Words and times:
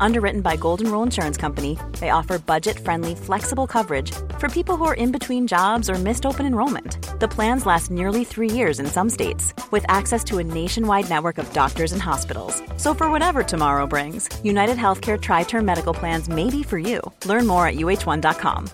Underwritten 0.00 0.40
by 0.40 0.56
Golden 0.56 0.90
Rule 0.90 1.02
Insurance 1.02 1.36
Company, 1.36 1.78
they 2.00 2.10
offer 2.10 2.38
budget 2.38 2.78
friendly, 2.78 3.14
flexible 3.14 3.66
coverage 3.66 4.12
for 4.38 4.48
people 4.48 4.76
who 4.76 4.84
are 4.84 4.94
in 4.94 5.12
between 5.12 5.46
jobs 5.46 5.88
or 5.88 5.94
missed 5.94 6.26
open 6.26 6.46
enrollment. 6.46 6.98
The 7.20 7.28
plans 7.28 7.66
last 7.66 7.90
nearly 7.90 8.24
three 8.24 8.50
years 8.50 8.78
in 8.78 8.86
some 8.86 9.10
states, 9.10 9.54
with 9.70 9.84
access 9.88 10.22
to 10.24 10.38
a 10.38 10.44
nationwide 10.44 11.08
network 11.08 11.38
of 11.38 11.52
doctors 11.52 11.92
and 11.92 12.02
hospitals. 12.02 12.62
So, 12.76 12.94
for 12.94 13.10
whatever 13.10 13.42
tomorrow 13.42 13.86
brings, 13.86 14.28
United 14.44 14.76
Healthcare 14.76 15.20
Tri 15.20 15.44
Term 15.44 15.64
Medical 15.64 15.94
Plans 15.94 16.28
may 16.28 16.50
be 16.50 16.62
for 16.62 16.78
you. 16.78 17.00
Learn 17.24 17.46
more 17.46 17.66
at 17.66 17.76
uh1.com. 17.76 18.66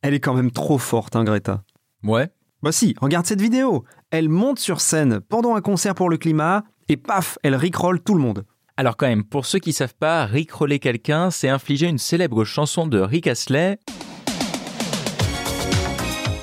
Elle 0.00 0.14
est 0.14 0.20
quand 0.20 0.34
même 0.34 0.52
trop 0.52 0.78
forte, 0.78 1.16
hein, 1.16 1.24
Greta. 1.24 1.64
Ouais. 2.04 2.28
Bah 2.62 2.72
si, 2.72 2.94
regarde 3.00 3.26
cette 3.26 3.40
vidéo. 3.40 3.84
Elle 4.10 4.28
monte 4.28 4.58
sur 4.58 4.80
scène 4.80 5.20
pendant 5.20 5.54
un 5.54 5.60
concert 5.60 5.94
pour 5.94 6.08
le 6.10 6.16
climat 6.16 6.64
et 6.88 6.96
paf, 6.96 7.38
elle 7.42 7.54
rickroll 7.54 8.00
tout 8.00 8.14
le 8.14 8.20
monde. 8.20 8.44
Alors 8.76 8.96
quand 8.96 9.06
même, 9.08 9.24
pour 9.24 9.44
ceux 9.46 9.58
qui 9.58 9.72
savent 9.72 9.94
pas, 9.94 10.24
rickroller 10.26 10.78
quelqu'un, 10.78 11.30
c'est 11.30 11.48
infliger 11.48 11.86
une 11.88 11.98
célèbre 11.98 12.44
chanson 12.44 12.86
de 12.86 12.98
Rick 13.00 13.26
Astley 13.26 13.78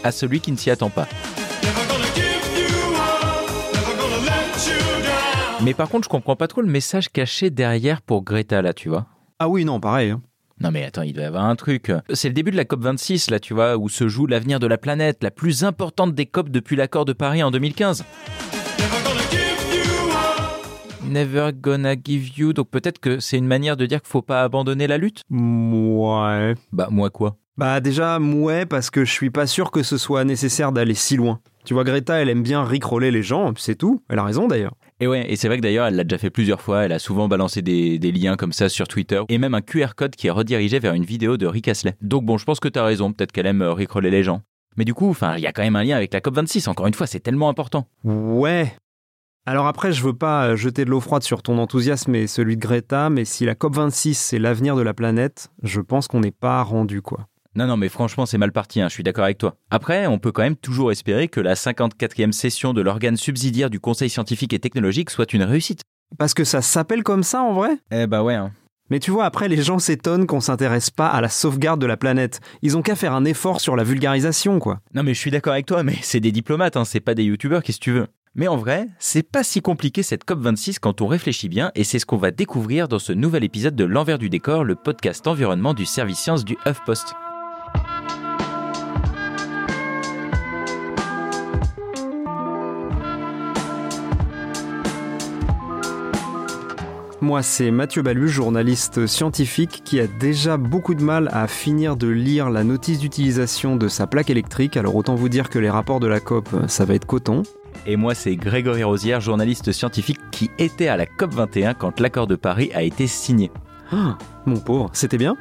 à 0.04 0.12
celui 0.12 0.40
qui 0.40 0.52
ne 0.52 0.58
s'y 0.58 0.70
attend 0.70 0.90
pas. 0.90 1.08
Mais 5.64 5.74
par 5.74 5.90
contre, 5.90 6.04
je 6.04 6.10
comprends 6.10 6.36
pas 6.36 6.48
trop 6.48 6.62
le 6.62 6.68
message 6.68 7.10
caché 7.10 7.50
derrière 7.50 8.02
pour 8.02 8.24
Greta 8.24 8.62
là, 8.62 8.74
tu 8.74 8.90
vois. 8.90 9.08
Ah 9.40 9.50
oui, 9.50 9.66
non, 9.66 9.80
pareil. 9.80 10.12
hein. 10.12 10.22
Non 10.62 10.72
mais 10.72 10.86
attends, 10.86 11.02
il 11.02 11.12
doit 11.14 11.24
y 11.24 11.28
avoir 11.28 11.46
un 11.46 11.56
truc. 11.58 11.92
C'est 12.14 12.30
le 12.30 12.34
début 12.34 12.52
de 12.52 12.56
la 12.56 12.64
COP 12.66 12.82
26 12.82 13.30
là, 13.30 13.40
tu 13.40 13.54
vois, 13.54 13.76
où 13.78 13.90
se 13.90 14.08
joue 14.08 14.26
l'avenir 14.26 14.60
de 14.60 14.68
la 14.68 14.78
planète, 14.78 15.22
la 15.24 15.32
plus 15.32 15.64
importante 15.66 16.14
des 16.14 16.26
COP 16.28 16.50
depuis 16.50 16.76
l'accord 16.78 17.04
de 17.04 17.12
Paris 17.14 17.44
en 17.44 17.52
2015. 17.52 18.06
Never 21.16 21.52
gonna 21.54 21.96
give 21.96 22.38
you. 22.38 22.52
Donc 22.52 22.70
peut-être 22.70 23.00
que 23.00 23.22
c'est 23.22 23.38
une 23.38 23.48
manière 23.48 23.78
de 23.78 23.86
dire 23.86 24.02
qu'il 24.02 24.10
faut 24.10 24.22
pas 24.22 24.44
abandonner 24.44 24.86
la 24.86 24.98
lutte 24.98 25.22
Ouais. 25.32 26.56
Bah 26.74 26.90
moi 26.92 27.10
quoi? 27.10 27.38
Bah 27.58 27.80
déjà, 27.80 28.20
ouais, 28.20 28.66
parce 28.66 28.90
que 28.90 29.06
je 29.06 29.12
suis 29.14 29.30
pas 29.30 29.48
sûr 29.48 29.72
que 29.72 29.82
ce 29.82 29.98
soit 29.98 30.26
nécessaire 30.26 30.74
d'aller 30.74 30.94
si 30.94 31.16
loin. 31.16 31.40
Tu 31.64 31.74
vois, 31.74 31.86
Greta, 31.86 32.16
elle 32.16 32.28
aime 32.28 32.44
bien 32.44 32.66
rickroller 32.66 33.12
les 33.12 33.24
gens, 33.24 33.54
c'est 33.56 33.76
tout. 33.76 34.04
Elle 34.10 34.20
a 34.20 34.26
raison 34.26 34.50
d'ailleurs. 34.50 34.74
Et 35.00 35.08
ouais, 35.08 35.26
et 35.32 35.38
c'est 35.38 35.48
vrai 35.48 35.56
que 35.56 35.62
d'ailleurs, 35.62 35.88
elle 35.88 35.96
l'a 35.96 36.04
déjà 36.04 36.18
fait 36.18 36.30
plusieurs 36.30 36.60
fois. 36.60 36.84
Elle 36.84 36.92
a 36.92 37.00
souvent 37.00 37.30
balancé 37.30 37.62
des, 37.62 37.98
des 37.98 38.12
liens 38.12 38.36
comme 38.36 38.52
ça 38.52 38.68
sur 38.68 38.90
Twitter 38.90 39.22
et 39.30 39.38
même 39.38 39.54
un 39.56 39.62
QR 39.62 39.96
code 39.96 40.18
qui 40.18 40.28
est 40.28 40.32
redirigé 40.32 40.80
vers 40.80 40.96
une 40.96 41.06
vidéo 41.06 41.38
de 41.38 41.48
Rick 41.48 41.70
Astley. 41.70 41.96
Donc 42.02 42.26
bon, 42.26 42.38
je 42.38 42.44
pense 42.44 42.60
que 42.60 42.68
t'as 42.68 42.84
raison. 42.84 43.14
Peut-être 43.14 43.32
qu'elle 43.32 43.46
aime 43.48 43.62
euh, 43.62 43.72
rickroller 43.72 44.10
les 44.12 44.24
gens. 44.24 44.42
Mais 44.76 44.84
du 44.84 44.94
coup, 44.94 45.10
enfin, 45.10 45.38
il 45.38 45.42
y 45.42 45.48
a 45.48 45.54
quand 45.54 45.64
même 45.64 45.78
un 45.78 45.84
lien 45.86 45.96
avec 45.96 46.14
la 46.14 46.20
COP26. 46.20 46.68
Encore 46.68 46.88
une 46.88 46.94
fois, 46.94 47.08
c'est 47.08 47.22
tellement 47.22 47.48
important. 47.48 47.88
Ouais. 48.04 48.74
Alors 49.48 49.68
après, 49.68 49.94
je 49.94 50.02
veux 50.02 50.16
pas 50.16 50.48
euh, 50.48 50.56
jeter 50.56 50.86
de 50.86 50.90
l'eau 50.90 51.00
froide 51.00 51.22
sur 51.22 51.44
ton 51.44 51.60
enthousiasme 51.60 52.16
et 52.16 52.26
celui 52.26 52.56
de 52.56 52.62
Greta, 52.62 53.12
mais 53.12 53.26
si 53.26 53.46
la 53.46 53.54
COP26 53.54 54.16
c'est 54.16 54.40
l'avenir 54.40 54.76
de 54.76 54.82
la 54.82 54.96
planète, 54.96 55.52
je 55.62 55.82
pense 55.82 56.08
qu'on 56.08 56.22
n'est 56.22 56.32
pas 56.32 56.64
rendu 56.64 57.04
quoi. 57.04 57.28
Non, 57.54 57.68
non, 57.68 57.78
mais 57.78 57.88
franchement, 57.88 58.26
c'est 58.26 58.40
mal 58.40 58.52
parti, 58.52 58.82
hein, 58.82 58.90
je 58.90 58.94
suis 58.96 59.04
d'accord 59.04 59.24
avec 59.24 59.38
toi. 59.38 59.56
Après, 59.70 60.08
on 60.08 60.18
peut 60.18 60.32
quand 60.32 60.42
même 60.42 60.56
toujours 60.56 60.92
espérer 60.92 61.28
que 61.28 61.40
la 61.40 61.54
54e 61.54 62.32
session 62.32 62.74
de 62.74 62.82
l'organe 62.82 63.18
subsidiaire 63.18 63.70
du 63.70 63.80
Conseil 63.80 64.10
scientifique 64.10 64.52
et 64.52 64.60
technologique 64.60 65.12
soit 65.12 65.32
une 65.32 65.44
réussite. 65.44 65.82
Parce 66.18 66.34
que 66.34 66.44
ça 66.44 66.64
s'appelle 66.64 67.04
comme 67.04 67.24
ça 67.24 67.44
en 67.44 67.54
vrai? 67.54 67.78
Eh 67.92 68.08
bah 68.08 68.24
ouais, 68.24 68.34
hein. 68.34 68.52
Mais 68.90 69.00
tu 69.00 69.12
vois, 69.12 69.26
après, 69.26 69.48
les 69.48 69.62
gens 69.62 69.80
s'étonnent 69.80 70.26
qu'on 70.26 70.42
s'intéresse 70.42 70.90
pas 70.90 71.08
à 71.08 71.22
la 71.22 71.30
sauvegarde 71.30 71.80
de 71.80 71.86
la 71.86 71.98
planète. 71.98 72.40
Ils 72.64 72.78
ont 72.78 72.82
qu'à 72.82 72.96
faire 72.96 73.14
un 73.14 73.26
effort 73.26 73.62
sur 73.62 73.76
la 73.76 73.84
vulgarisation, 73.84 74.58
quoi. 74.60 74.80
Non, 74.96 75.04
mais 75.04 75.14
je 75.14 75.20
suis 75.20 75.32
d'accord 75.32 75.54
avec 75.54 75.68
toi, 75.68 75.84
mais 75.84 75.98
c'est 76.02 76.20
des 76.20 76.32
diplomates, 76.32 76.78
hein, 76.78 76.84
c'est 76.84 77.00
pas 77.00 77.14
des 77.14 77.24
youtubeurs, 77.24 77.62
qu'est-ce 77.62 77.80
que 77.80 77.84
tu 77.84 77.92
veux? 77.92 78.08
Mais 78.36 78.50
en 78.50 78.58
vrai, 78.58 78.88
c'est 79.00 79.24
pas 79.24 79.44
si 79.44 79.62
compliqué 79.62 80.04
cette 80.04 80.26
COP26 80.26 80.80
quand 80.82 81.00
on 81.02 81.08
réfléchit 81.08 81.48
bien, 81.48 81.72
et 81.74 81.86
c'est 81.86 82.00
ce 82.00 82.06
qu'on 82.06 82.18
va 82.18 82.32
découvrir 82.32 82.90
dans 82.90 83.00
ce 83.00 83.14
nouvel 83.14 83.46
épisode 83.46 83.78
de 83.78 83.86
L'envers 83.86 84.20
du 84.20 84.30
décor, 84.30 84.66
le 84.66 84.76
podcast 84.76 85.26
environnement 85.26 85.74
du 85.74 85.86
service 85.86 86.20
science 86.20 86.44
du 86.44 86.58
HuffPost. 86.68 87.14
Moi, 97.22 97.42
c'est 97.42 97.72
Mathieu 97.72 98.02
Balu, 98.02 98.28
journaliste 98.28 99.08
scientifique, 99.08 99.82
qui 99.86 100.02
a 100.02 100.08
déjà 100.08 100.58
beaucoup 100.58 100.94
de 100.94 101.02
mal 101.02 101.30
à 101.32 101.48
finir 101.48 101.96
de 101.96 102.08
lire 102.08 102.50
la 102.50 102.66
notice 102.66 103.00
d'utilisation 103.00 103.78
de 103.78 103.88
sa 103.88 104.06
plaque 104.06 104.30
électrique. 104.30 104.76
Alors 104.76 104.96
autant 104.96 105.16
vous 105.16 105.30
dire 105.30 105.50
que 105.50 105.58
les 105.58 105.70
rapports 105.70 106.02
de 106.02 106.08
la 106.08 106.20
COP, 106.20 106.50
ça 106.68 106.84
va 106.84 106.94
être 106.94 107.08
coton. 107.08 107.44
Et 107.88 107.98
moi, 107.98 108.16
c'est 108.16 108.36
Grégory 108.36 108.84
Rosière, 108.84 109.22
journaliste 109.22 109.72
scientifique 109.72 110.20
qui 110.32 110.50
était 110.58 110.88
à 110.88 110.98
la 110.98 111.06
COP21 111.06 111.76
quand 111.76 112.00
l'accord 112.00 112.26
de 112.26 112.36
Paris 112.36 112.72
a 112.74 112.82
été 112.82 113.06
signé. 113.06 113.52
Ah, 113.92 114.18
mon 114.46 114.60
pauvre, 114.60 114.90
c'était 114.94 115.20
bien? 115.20 115.38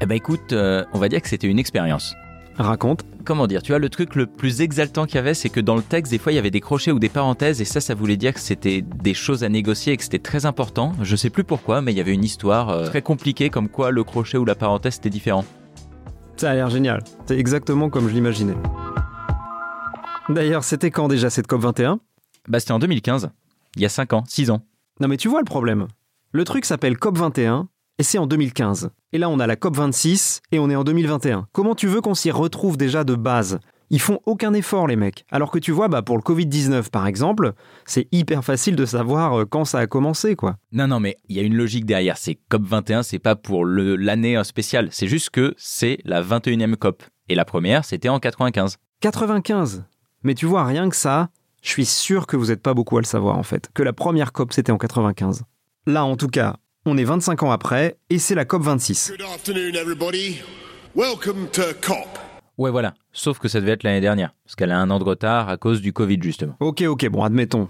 Eh 0.00 0.06
ben 0.06 0.14
écoute, 0.14 0.52
euh, 0.52 0.84
on 0.94 0.98
va 0.98 1.08
dire 1.08 1.20
que 1.20 1.28
c'était 1.28 1.48
une 1.48 1.58
expérience. 1.58 2.14
Raconte. 2.56 3.04
Comment 3.24 3.46
dire 3.46 3.62
Tu 3.62 3.72
vois, 3.72 3.78
le 3.78 3.90
truc 3.90 4.14
le 4.14 4.26
plus 4.26 4.62
exaltant 4.62 5.04
qu'il 5.04 5.16
y 5.16 5.18
avait, 5.18 5.34
c'est 5.34 5.50
que 5.50 5.60
dans 5.60 5.76
le 5.76 5.82
texte, 5.82 6.10
des 6.10 6.18
fois, 6.18 6.32
il 6.32 6.36
y 6.36 6.38
avait 6.38 6.50
des 6.50 6.60
crochets 6.60 6.90
ou 6.90 6.98
des 6.98 7.10
parenthèses, 7.10 7.60
et 7.60 7.64
ça, 7.64 7.80
ça 7.80 7.94
voulait 7.94 8.16
dire 8.16 8.32
que 8.32 8.40
c'était 8.40 8.80
des 8.80 9.14
choses 9.14 9.44
à 9.44 9.50
négocier 9.50 9.92
et 9.92 9.96
que 9.96 10.02
c'était 10.02 10.18
très 10.18 10.46
important. 10.46 10.92
Je 11.02 11.14
sais 11.14 11.30
plus 11.30 11.44
pourquoi, 11.44 11.82
mais 11.82 11.92
il 11.92 11.98
y 11.98 12.00
avait 12.00 12.14
une 12.14 12.24
histoire 12.24 12.70
euh, 12.70 12.86
très 12.86 13.02
compliquée, 13.02 13.50
comme 13.50 13.68
quoi 13.68 13.90
le 13.90 14.02
crochet 14.02 14.38
ou 14.38 14.44
la 14.46 14.54
parenthèse 14.54 14.96
était 14.96 15.10
différent. 15.10 15.44
Ça 16.36 16.50
a 16.50 16.54
l'air 16.54 16.70
génial. 16.70 17.02
C'est 17.26 17.38
exactement 17.38 17.90
comme 17.90 18.08
je 18.08 18.14
l'imaginais. 18.14 18.54
D'ailleurs, 20.28 20.62
c'était 20.62 20.90
quand 20.90 21.08
déjà 21.08 21.30
cette 21.30 21.48
COP21? 21.48 21.98
Bah, 22.48 22.60
c'était 22.60 22.72
en 22.72 22.78
2015. 22.78 23.30
Il 23.76 23.82
y 23.82 23.86
a 23.86 23.88
5 23.88 24.12
ans, 24.12 24.24
6 24.26 24.50
ans. 24.50 24.60
Non 25.00 25.08
mais 25.08 25.16
tu 25.16 25.28
vois 25.28 25.40
le 25.40 25.46
problème. 25.46 25.86
Le 26.32 26.44
truc 26.44 26.64
s'appelle 26.64 26.96
COP21 26.96 27.66
et 27.98 28.02
c'est 28.02 28.18
en 28.18 28.26
2015. 28.26 28.90
Et 29.12 29.18
là 29.18 29.30
on 29.30 29.38
a 29.38 29.46
la 29.46 29.56
COP26 29.56 30.40
et 30.52 30.58
on 30.58 30.68
est 30.68 30.76
en 30.76 30.84
2021. 30.84 31.46
Comment 31.52 31.74
tu 31.74 31.86
veux 31.86 32.00
qu'on 32.02 32.14
s'y 32.14 32.30
retrouve 32.30 32.76
déjà 32.76 33.04
de 33.04 33.14
base? 33.14 33.58
Ils 33.90 34.00
font 34.00 34.20
aucun 34.26 34.52
effort 34.52 34.86
les 34.86 34.96
mecs. 34.96 35.24
Alors 35.30 35.50
que 35.50 35.58
tu 35.58 35.72
vois, 35.72 35.88
bah, 35.88 36.02
pour 36.02 36.16
le 36.18 36.22
Covid-19 36.22 36.90
par 36.90 37.06
exemple, 37.06 37.52
c'est 37.86 38.06
hyper 38.12 38.44
facile 38.44 38.76
de 38.76 38.84
savoir 38.84 39.40
euh, 39.40 39.44
quand 39.46 39.64
ça 39.64 39.78
a 39.78 39.86
commencé 39.86 40.36
quoi. 40.36 40.56
Non, 40.72 40.88
non, 40.88 41.00
mais 41.00 41.16
il 41.30 41.36
y 41.36 41.40
a 41.40 41.42
une 41.42 41.56
logique 41.56 41.86
derrière. 41.86 42.18
C'est 42.18 42.38
COP21, 42.50 43.02
c'est 43.02 43.18
pas 43.18 43.34
pour 43.34 43.64
l'année 43.64 44.36
euh, 44.36 44.44
spéciale. 44.44 44.88
C'est 44.90 45.08
juste 45.08 45.30
que 45.30 45.54
c'est 45.56 45.98
la 46.04 46.22
21e 46.22 46.76
COP. 46.76 47.02
Et 47.30 47.34
la 47.34 47.46
première, 47.46 47.86
c'était 47.86 48.10
en 48.10 48.18
95. 48.18 48.76
95 49.00 49.84
Mais 50.24 50.34
tu 50.34 50.46
vois, 50.46 50.64
rien 50.64 50.88
que 50.88 50.96
ça, 50.96 51.28
je 51.62 51.70
suis 51.70 51.86
sûr 51.86 52.26
que 52.26 52.36
vous 52.36 52.46
n'êtes 52.46 52.62
pas 52.62 52.74
beaucoup 52.74 52.96
à 52.98 53.00
le 53.00 53.06
savoir 53.06 53.38
en 53.38 53.42
fait. 53.44 53.70
Que 53.74 53.82
la 53.82 53.92
première 53.92 54.32
COP 54.32 54.52
c'était 54.52 54.72
en 54.72 54.78
95. 54.78 55.44
Là 55.86 56.04
en 56.04 56.16
tout 56.16 56.26
cas, 56.28 56.56
on 56.86 56.98
est 56.98 57.04
25 57.04 57.42
ans 57.44 57.52
après 57.52 57.98
et 58.10 58.18
c'est 58.18 58.34
la 58.34 58.44
COP26. 58.44 59.10
Good 59.12 59.22
afternoon, 59.22 59.74
everybody. 59.74 60.38
Welcome 60.96 61.46
to 61.52 61.62
COP. 61.80 62.18
Ouais, 62.56 62.72
voilà. 62.72 62.94
Sauf 63.12 63.38
que 63.38 63.46
ça 63.46 63.60
devait 63.60 63.72
être 63.72 63.84
l'année 63.84 64.00
dernière. 64.00 64.34
Parce 64.44 64.56
qu'elle 64.56 64.72
a 64.72 64.78
un 64.80 64.90
an 64.90 64.98
de 64.98 65.04
retard 65.04 65.48
à 65.48 65.56
cause 65.56 65.80
du 65.80 65.92
Covid, 65.92 66.18
justement. 66.20 66.56
Ok, 66.58 66.82
ok, 66.82 67.08
bon, 67.08 67.22
admettons. 67.22 67.68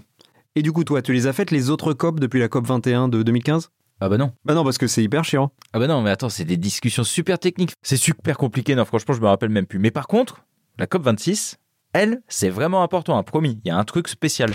Et 0.55 0.63
du 0.63 0.71
coup, 0.71 0.83
toi, 0.83 1.03
tu 1.03 1.13
les 1.13 1.27
as 1.27 1.33
faites 1.33 1.51
les 1.51 1.69
autres 1.69 1.93
COP 1.93 2.19
depuis 2.19 2.39
la 2.39 2.47
COP 2.47 2.65
21 2.65 3.07
de 3.07 3.21
2015 3.21 3.69
Ah 4.01 4.09
bah 4.09 4.17
non. 4.17 4.31
Bah 4.45 4.55
non, 4.55 4.63
parce 4.63 4.79
que 4.79 4.87
c'est 4.87 5.03
hyper 5.03 5.23
chiant. 5.23 5.51
Ah 5.73 5.79
bah 5.79 5.85
non, 5.85 6.01
mais 6.01 6.09
attends, 6.09 6.29
c'est 6.29 6.43
des 6.45 6.57
discussions 6.57 7.03
super 7.03 7.37
techniques. 7.37 7.73
C'est 7.83 7.97
super 7.97 8.35
compliqué, 8.37 8.73
non, 8.73 8.83
franchement, 8.85 9.13
je 9.13 9.21
me 9.21 9.27
rappelle 9.27 9.49
même 9.49 9.67
plus. 9.67 9.77
Mais 9.77 9.91
par 9.91 10.07
contre, 10.07 10.41
la 10.79 10.87
COP26, 10.87 11.57
elle, 11.93 12.21
c'est 12.27 12.49
vraiment 12.49 12.83
important, 12.83 13.17
hein, 13.17 13.23
promis. 13.23 13.59
Il 13.63 13.69
y 13.69 13.71
a 13.71 13.77
un 13.77 13.83
truc 13.83 14.07
spécial. 14.07 14.51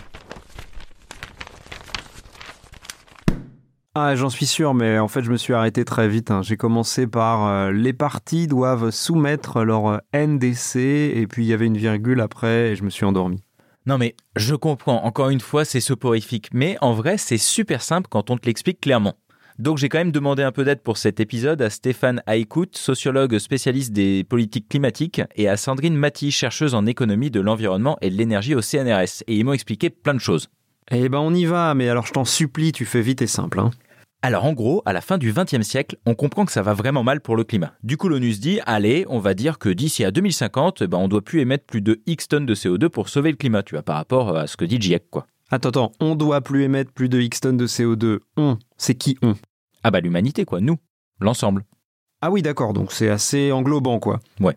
Ah, 3.96 4.16
j'en 4.16 4.28
suis 4.28 4.46
sûr, 4.46 4.74
mais 4.74 4.98
en 4.98 5.06
fait, 5.06 5.22
je 5.22 5.30
me 5.30 5.36
suis 5.36 5.54
arrêté 5.54 5.84
très 5.84 6.08
vite. 6.08 6.32
hein. 6.32 6.42
J'ai 6.42 6.56
commencé 6.56 7.06
par 7.06 7.46
euh, 7.46 7.70
les 7.70 7.92
parties 7.92 8.48
doivent 8.48 8.90
soumettre 8.90 9.62
leur 9.62 10.00
NDC, 10.12 10.76
et 10.76 11.26
puis 11.28 11.44
il 11.44 11.48
y 11.48 11.52
avait 11.52 11.66
une 11.66 11.76
virgule 11.76 12.20
après, 12.20 12.70
et 12.72 12.76
je 12.76 12.82
me 12.82 12.90
suis 12.90 13.04
endormi. 13.04 13.42
Non 13.86 13.98
mais 13.98 14.16
je 14.34 14.54
comprends, 14.54 15.04
encore 15.04 15.28
une 15.28 15.40
fois 15.42 15.66
c'est 15.66 15.80
soporifique, 15.80 16.48
mais 16.54 16.78
en 16.80 16.94
vrai 16.94 17.18
c'est 17.18 17.36
super 17.36 17.82
simple 17.82 18.08
quand 18.10 18.30
on 18.30 18.38
te 18.38 18.46
l'explique 18.46 18.80
clairement. 18.80 19.12
Donc 19.58 19.78
j'ai 19.78 19.88
quand 19.88 19.98
même 19.98 20.10
demandé 20.10 20.42
un 20.42 20.50
peu 20.50 20.64
d'aide 20.64 20.80
pour 20.80 20.96
cet 20.96 21.20
épisode 21.20 21.62
à 21.62 21.70
Stéphane 21.70 22.22
Haïkout, 22.26 22.76
sociologue 22.76 23.38
spécialiste 23.38 23.92
des 23.92 24.24
politiques 24.24 24.68
climatiques, 24.68 25.22
et 25.36 25.48
à 25.48 25.56
Sandrine 25.56 25.94
Maty, 25.94 26.32
chercheuse 26.32 26.74
en 26.74 26.86
économie 26.86 27.30
de 27.30 27.40
l'environnement 27.40 27.96
et 28.00 28.10
de 28.10 28.16
l'énergie 28.16 28.56
au 28.56 28.62
CNRS, 28.62 29.22
et 29.28 29.36
ils 29.36 29.44
m'ont 29.44 29.52
expliqué 29.52 29.90
plein 29.90 30.14
de 30.14 30.18
choses. 30.18 30.48
Eh 30.90 31.08
ben, 31.08 31.18
on 31.18 31.32
y 31.32 31.44
va, 31.44 31.72
mais 31.74 31.88
alors 31.88 32.04
je 32.04 32.12
t'en 32.12 32.24
supplie, 32.24 32.72
tu 32.72 32.84
fais 32.84 33.00
vite 33.00 33.22
et 33.22 33.28
simple. 33.28 33.60
Hein. 33.60 33.70
Alors 34.22 34.44
en 34.44 34.54
gros, 34.54 34.82
à 34.86 34.92
la 34.92 35.00
fin 35.00 35.18
du 35.18 35.32
XXe 35.32 35.62
siècle, 35.62 35.98
on 36.04 36.14
comprend 36.14 36.46
que 36.46 36.52
ça 36.52 36.62
va 36.62 36.74
vraiment 36.74 37.04
mal 37.04 37.20
pour 37.20 37.36
le 37.36 37.44
climat. 37.44 37.74
Du 37.84 37.96
coup, 37.96 38.08
l'ONU 38.08 38.32
se 38.32 38.40
dit, 38.40 38.58
allez, 38.66 39.04
on 39.08 39.20
va 39.20 39.34
dire 39.34 39.58
que 39.58 39.68
d'ici 39.68 40.04
à 40.04 40.10
2050, 40.10 40.82
ben, 40.82 40.98
on 40.98 41.06
doit 41.08 41.22
plus 41.22 41.40
émettre 41.40 41.66
plus 41.66 41.80
de 41.80 42.00
X 42.06 42.26
tonnes 42.26 42.46
de 42.46 42.54
CO2 42.54 42.88
pour 42.88 43.08
sauver 43.08 43.30
le 43.30 43.36
climat, 43.36 43.62
tu 43.62 43.76
vois, 43.76 43.82
par 43.82 43.96
rapport 43.96 44.36
à 44.36 44.46
ce 44.48 44.56
que 44.56 44.64
dit 44.64 44.80
GIEC, 44.80 45.10
quoi. 45.10 45.26
Attends, 45.54 45.68
attends, 45.68 45.92
on 46.00 46.16
doit 46.16 46.40
plus 46.40 46.64
émettre 46.64 46.90
plus 46.90 47.08
de 47.08 47.20
X 47.20 47.38
tonnes 47.38 47.56
de 47.56 47.68
CO2. 47.68 48.18
On, 48.36 48.58
c'est 48.76 48.96
qui 48.96 49.16
on? 49.22 49.36
Ah 49.84 49.92
bah 49.92 50.00
l'humanité, 50.00 50.44
quoi, 50.44 50.60
nous, 50.60 50.78
l'ensemble. 51.20 51.64
Ah 52.20 52.32
oui, 52.32 52.42
d'accord, 52.42 52.72
donc 52.72 52.90
c'est 52.90 53.08
assez 53.08 53.52
englobant, 53.52 54.00
quoi. 54.00 54.18
Ouais. 54.40 54.56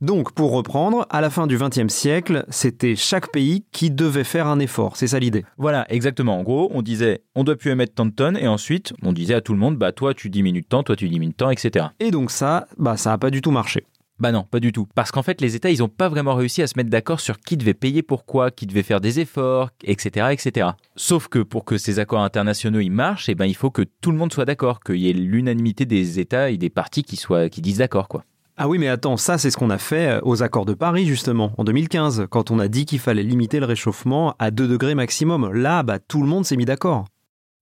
Donc, 0.00 0.34
pour 0.34 0.52
reprendre, 0.52 1.04
à 1.10 1.20
la 1.20 1.30
fin 1.30 1.48
du 1.48 1.58
XXe 1.58 1.92
siècle, 1.92 2.44
c'était 2.48 2.94
chaque 2.94 3.32
pays 3.32 3.64
qui 3.72 3.90
devait 3.90 4.22
faire 4.22 4.46
un 4.46 4.60
effort, 4.60 4.96
c'est 4.96 5.08
ça 5.08 5.18
l'idée. 5.18 5.44
Voilà, 5.58 5.84
exactement. 5.92 6.38
En 6.38 6.44
gros, 6.44 6.70
on 6.72 6.82
disait, 6.82 7.24
on 7.34 7.42
doit 7.42 7.56
plus 7.56 7.72
émettre 7.72 7.94
tant 7.94 8.06
de 8.06 8.12
tonnes, 8.12 8.36
et 8.36 8.46
ensuite, 8.46 8.92
on 9.02 9.12
disait 9.12 9.34
à 9.34 9.40
tout 9.40 9.52
le 9.52 9.58
monde, 9.58 9.76
bah 9.76 9.90
toi 9.90 10.14
tu 10.14 10.30
diminues 10.30 10.60
de 10.60 10.66
temps, 10.68 10.84
toi 10.84 10.94
tu 10.94 11.08
diminues 11.08 11.32
de 11.32 11.36
temps, 11.36 11.50
etc. 11.50 11.86
Et 11.98 12.12
donc 12.12 12.30
ça, 12.30 12.68
bah 12.78 12.96
ça 12.96 13.12
a 13.12 13.18
pas 13.18 13.30
du 13.30 13.42
tout 13.42 13.50
marché. 13.50 13.84
Bah 14.18 14.32
non, 14.32 14.44
pas 14.44 14.60
du 14.60 14.72
tout. 14.72 14.86
Parce 14.94 15.10
qu'en 15.10 15.22
fait, 15.22 15.42
les 15.42 15.56
États, 15.56 15.70
ils 15.70 15.80
n'ont 15.80 15.88
pas 15.88 16.08
vraiment 16.08 16.34
réussi 16.34 16.62
à 16.62 16.66
se 16.66 16.74
mettre 16.76 16.88
d'accord 16.88 17.20
sur 17.20 17.38
qui 17.38 17.56
devait 17.56 17.74
payer 17.74 18.02
pourquoi, 18.02 18.50
qui 18.50 18.66
devait 18.66 18.82
faire 18.82 19.00
des 19.00 19.20
efforts, 19.20 19.70
etc., 19.84 20.28
etc. 20.32 20.68
Sauf 20.96 21.28
que 21.28 21.40
pour 21.40 21.66
que 21.66 21.76
ces 21.76 21.98
accords 21.98 22.22
internationaux 22.22 22.80
ils 22.80 22.90
marchent, 22.90 23.28
eh 23.28 23.34
ben, 23.34 23.44
il 23.44 23.54
faut 23.54 23.70
que 23.70 23.82
tout 24.00 24.10
le 24.10 24.16
monde 24.16 24.32
soit 24.32 24.46
d'accord, 24.46 24.80
qu'il 24.80 24.96
y 24.96 25.10
ait 25.10 25.12
l'unanimité 25.12 25.84
des 25.84 26.18
États 26.18 26.50
et 26.50 26.56
des 26.56 26.70
partis 26.70 27.02
qui, 27.02 27.16
soient, 27.16 27.50
qui 27.50 27.60
disent 27.60 27.78
d'accord, 27.78 28.08
quoi. 28.08 28.24
Ah 28.58 28.68
oui, 28.68 28.78
mais 28.78 28.88
attends, 28.88 29.18
ça 29.18 29.36
c'est 29.36 29.50
ce 29.50 29.58
qu'on 29.58 29.68
a 29.68 29.76
fait 29.76 30.12
euh, 30.12 30.20
aux 30.22 30.42
accords 30.42 30.64
de 30.64 30.72
Paris 30.72 31.04
justement, 31.04 31.52
en 31.58 31.64
2015, 31.64 32.26
quand 32.30 32.50
on 32.50 32.58
a 32.58 32.68
dit 32.68 32.86
qu'il 32.86 33.00
fallait 33.00 33.22
limiter 33.22 33.60
le 33.60 33.66
réchauffement 33.66 34.34
à 34.38 34.50
2 34.50 34.66
degrés 34.66 34.94
maximum. 34.94 35.52
Là, 35.52 35.82
bah 35.82 35.98
tout 35.98 36.22
le 36.22 36.26
monde 36.26 36.46
s'est 36.46 36.56
mis 36.56 36.64
d'accord. 36.64 37.04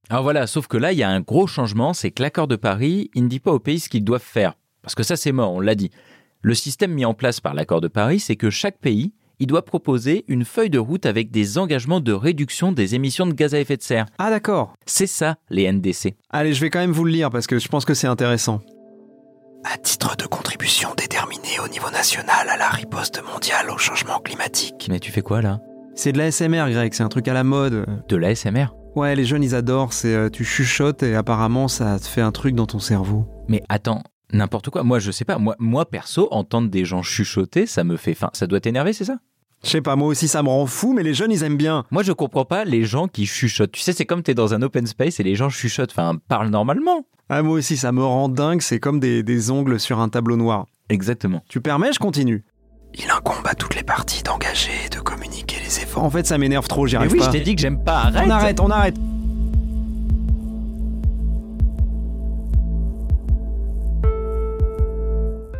Alors 0.09 0.23
voilà, 0.23 0.47
sauf 0.47 0.69
que 0.69 0.77
là, 0.77 0.93
il 0.93 0.99
y 0.99 1.03
a 1.03 1.09
un 1.09 1.21
gros 1.21 1.49
changement, 1.49 1.95
c'est 1.95 2.13
que 2.13 2.23
l'accord 2.23 2.47
de 2.47 2.55
Paris, 2.55 3.11
il 3.15 3.25
ne 3.25 3.29
dit 3.29 3.41
pas 3.41 3.51
aux 3.51 3.59
pays 3.59 3.81
ce 3.81 3.89
qu'ils 3.89 4.05
doivent 4.05 4.23
faire. 4.23 4.55
Parce 4.83 4.95
que 4.95 5.03
ça, 5.03 5.17
c'est 5.17 5.33
mort, 5.33 5.53
on 5.53 5.61
l'a 5.61 5.75
dit. 5.75 5.91
Le 6.45 6.53
système 6.53 6.93
mis 6.93 7.07
en 7.07 7.15
place 7.15 7.41
par 7.41 7.55
l'accord 7.55 7.81
de 7.81 7.89
Paris, 7.89 8.21
c'est 8.21 8.37
que 8.37 8.51
chaque 8.51 8.77
pays, 8.77 9.15
il 9.39 9.47
doit 9.47 9.65
proposer 9.65 10.27
une 10.29 10.45
feuille 10.45 10.69
de 10.69 10.79
route 10.79 11.07
avec 11.07 11.31
des 11.31 11.57
engagements 11.57 12.01
de 12.01 12.13
réduction 12.13 12.71
des 12.71 12.95
émissions 12.95 13.27
de 13.27 13.33
gaz 13.33 13.55
à 13.55 13.61
effet 13.61 13.79
de 13.79 13.83
serre. 13.83 14.05
Ah 14.19 14.29
d'accord. 14.29 14.75
C'est 14.85 15.07
ça, 15.07 15.37
les 15.49 15.73
NDC. 15.73 16.13
Allez, 16.29 16.53
je 16.53 16.61
vais 16.61 16.69
quand 16.69 16.81
même 16.81 16.93
vous 16.93 17.07
le 17.07 17.13
lire 17.13 17.31
parce 17.31 17.47
que 17.47 17.59
je 17.59 17.67
pense 17.69 17.87
que 17.87 17.95
c'est 17.95 18.09
intéressant. 18.09 18.61
À 19.65 19.79
titre 19.79 20.19
de 20.19 20.27
contribution 20.27 20.91
déterminée 20.95 21.59
au 21.65 21.69
niveau 21.69 21.89
national 21.89 22.47
à 22.51 22.59
la 22.59 22.69
riposte 22.69 23.23
mondiale 23.25 23.71
au 23.71 23.79
changement 23.79 24.19
climatique. 24.19 24.89
Mais 24.91 25.01
tu 25.01 25.13
fais 25.13 25.23
quoi 25.23 25.41
là? 25.41 25.61
C'est 25.95 26.13
de 26.13 26.19
la 26.19 26.31
SMR, 26.31 26.69
Greg, 26.69 26.93
c'est 26.93 27.05
un 27.05 27.09
truc 27.09 27.27
à 27.27 27.33
la 27.33 27.45
mode. 27.45 27.87
De 28.07 28.17
l'ASMR 28.17 28.67
Ouais, 28.97 29.17
les 29.17 29.25
jeunes 29.25 29.43
ils 29.43 29.55
adorent, 29.55 29.95
c'est 29.95 30.15
euh, 30.15 30.29
tu 30.29 30.45
chuchotes 30.45 31.03
et 31.03 31.17
apparemment 31.17 31.69
ça 31.69 31.99
te 31.99 32.07
fait 32.07 32.21
un 32.21 32.33
truc 32.33 32.55
dans 32.55 32.67
ton 32.67 32.81
cerveau. 32.81 33.27
Mais 33.49 33.63
attends, 33.71 34.03
n'importe 34.35 34.71
quoi. 34.71 34.83
Moi, 34.83 34.99
je 34.99 35.11
sais 35.11 35.25
pas. 35.25 35.39
Moi, 35.39 35.57
moi 35.59 35.87
perso, 35.87 36.29
entendre 36.31 36.69
des 36.69 36.85
gens 36.85 37.03
chuchoter, 37.03 37.67
ça 37.67 37.85
me 37.85 37.97
fait 37.97 38.15
faim. 38.15 38.31
Ça 38.33 38.47
doit 38.47 38.61
t'énerver, 38.61 38.93
c'est 38.93 39.05
ça? 39.05 39.17
Je 39.63 39.71
sais 39.71 39.81
pas, 39.81 39.97
moi 39.97 40.09
aussi 40.09 40.29
ça 40.29 40.43
me 40.43 40.49
rend 40.51 40.67
fou, 40.67 40.93
mais 40.93 41.03
les 41.03 41.15
jeunes 41.15 41.33
ils 41.33 41.43
aiment 41.43 41.57
bien. 41.57 41.85
Moi, 41.91 42.03
je 42.03 42.13
comprends 42.13 42.45
pas 42.45 42.67
les 42.67 42.85
gens 42.85 43.09
qui 43.09 43.25
chuchotent. 43.25 43.73
Tu 43.73 43.81
sais, 43.81 43.95
c'est 43.95 44.05
comme 44.05 44.23
t'es 44.23 44.35
dans 44.35 44.53
un 44.53 44.61
open 44.61 44.87
space 44.87 45.21
et 45.21 45.23
les 45.23 45.37
gens 45.37 45.49
chuchotent. 45.49 45.91
Enfin, 45.93 46.19
parlent 46.29 46.51
normalement. 46.51 47.07
Ah, 47.31 47.43
moi 47.43 47.55
aussi 47.55 47.79
ça 47.79 47.91
me 47.91 48.05
rend 48.05 48.29
dingue, 48.29 48.61
c'est 48.61 48.79
comme 48.79 49.01
des, 49.01 49.23
des 49.23 49.51
ongles 49.51 49.81
sur 49.81 50.01
un 50.01 50.11
tableau 50.11 50.37
noir. 50.37 50.67
Exactement. 50.91 51.43
Tu 51.49 51.63
permets, 51.63 51.95
je 51.95 51.99
continue. 51.99 52.45
Il 52.93 53.11
incombe 53.11 53.47
à 53.47 53.55
toutes 53.55 53.75
les 53.75 53.83
parties 53.83 54.23
d'engager 54.23 54.71
et 54.85 54.91
de 54.91 55.01
communiquer 55.01 55.57
les 55.65 55.81
efforts. 55.81 56.05
En 56.05 56.11
fait, 56.11 56.27
ça 56.27 56.37
m'énerve 56.37 56.69
trop, 56.69 56.87
j'y 56.87 56.97
Mais 56.97 56.99
arrive 57.01 57.13
oui, 57.13 57.19
pas. 57.21 57.25
je 57.25 57.31
t'ai 57.31 57.41
dit 57.41 57.55
que 57.55 57.63
j'aime 57.63 57.83
pas. 57.83 58.03
Arrête. 58.03 58.25
On 58.27 58.31
arrête, 58.31 58.61
on 58.61 58.71
arrête. 58.71 58.97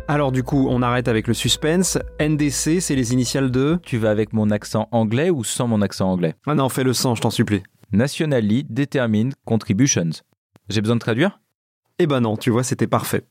Alors 0.07 0.31
du 0.31 0.43
coup, 0.43 0.67
on 0.69 0.83
arrête 0.83 1.07
avec 1.07 1.27
le 1.27 1.33
suspense. 1.33 1.97
NDC, 2.19 2.79
c'est 2.79 2.95
les 2.95 3.11
initiales 3.11 3.49
de... 3.49 3.79
Tu 3.81 3.97
vas 3.97 4.11
avec 4.11 4.33
mon 4.33 4.51
accent 4.51 4.87
anglais 4.91 5.31
ou 5.31 5.43
sans 5.43 5.67
mon 5.67 5.81
accent 5.81 6.11
anglais? 6.11 6.35
Ah 6.45 6.53
non, 6.53 6.69
fais 6.69 6.83
le 6.83 6.93
sang, 6.93 7.15
je 7.15 7.21
t'en 7.21 7.31
supplie. 7.31 7.63
Nationally 7.91 8.65
Determined 8.69 9.33
Contributions. 9.45 10.11
J'ai 10.69 10.81
besoin 10.81 10.97
de 10.97 11.01
traduire? 11.01 11.39
Eh 11.97 12.05
ben 12.05 12.21
non, 12.21 12.37
tu 12.37 12.51
vois, 12.51 12.63
c'était 12.63 12.85
parfait. 12.85 13.23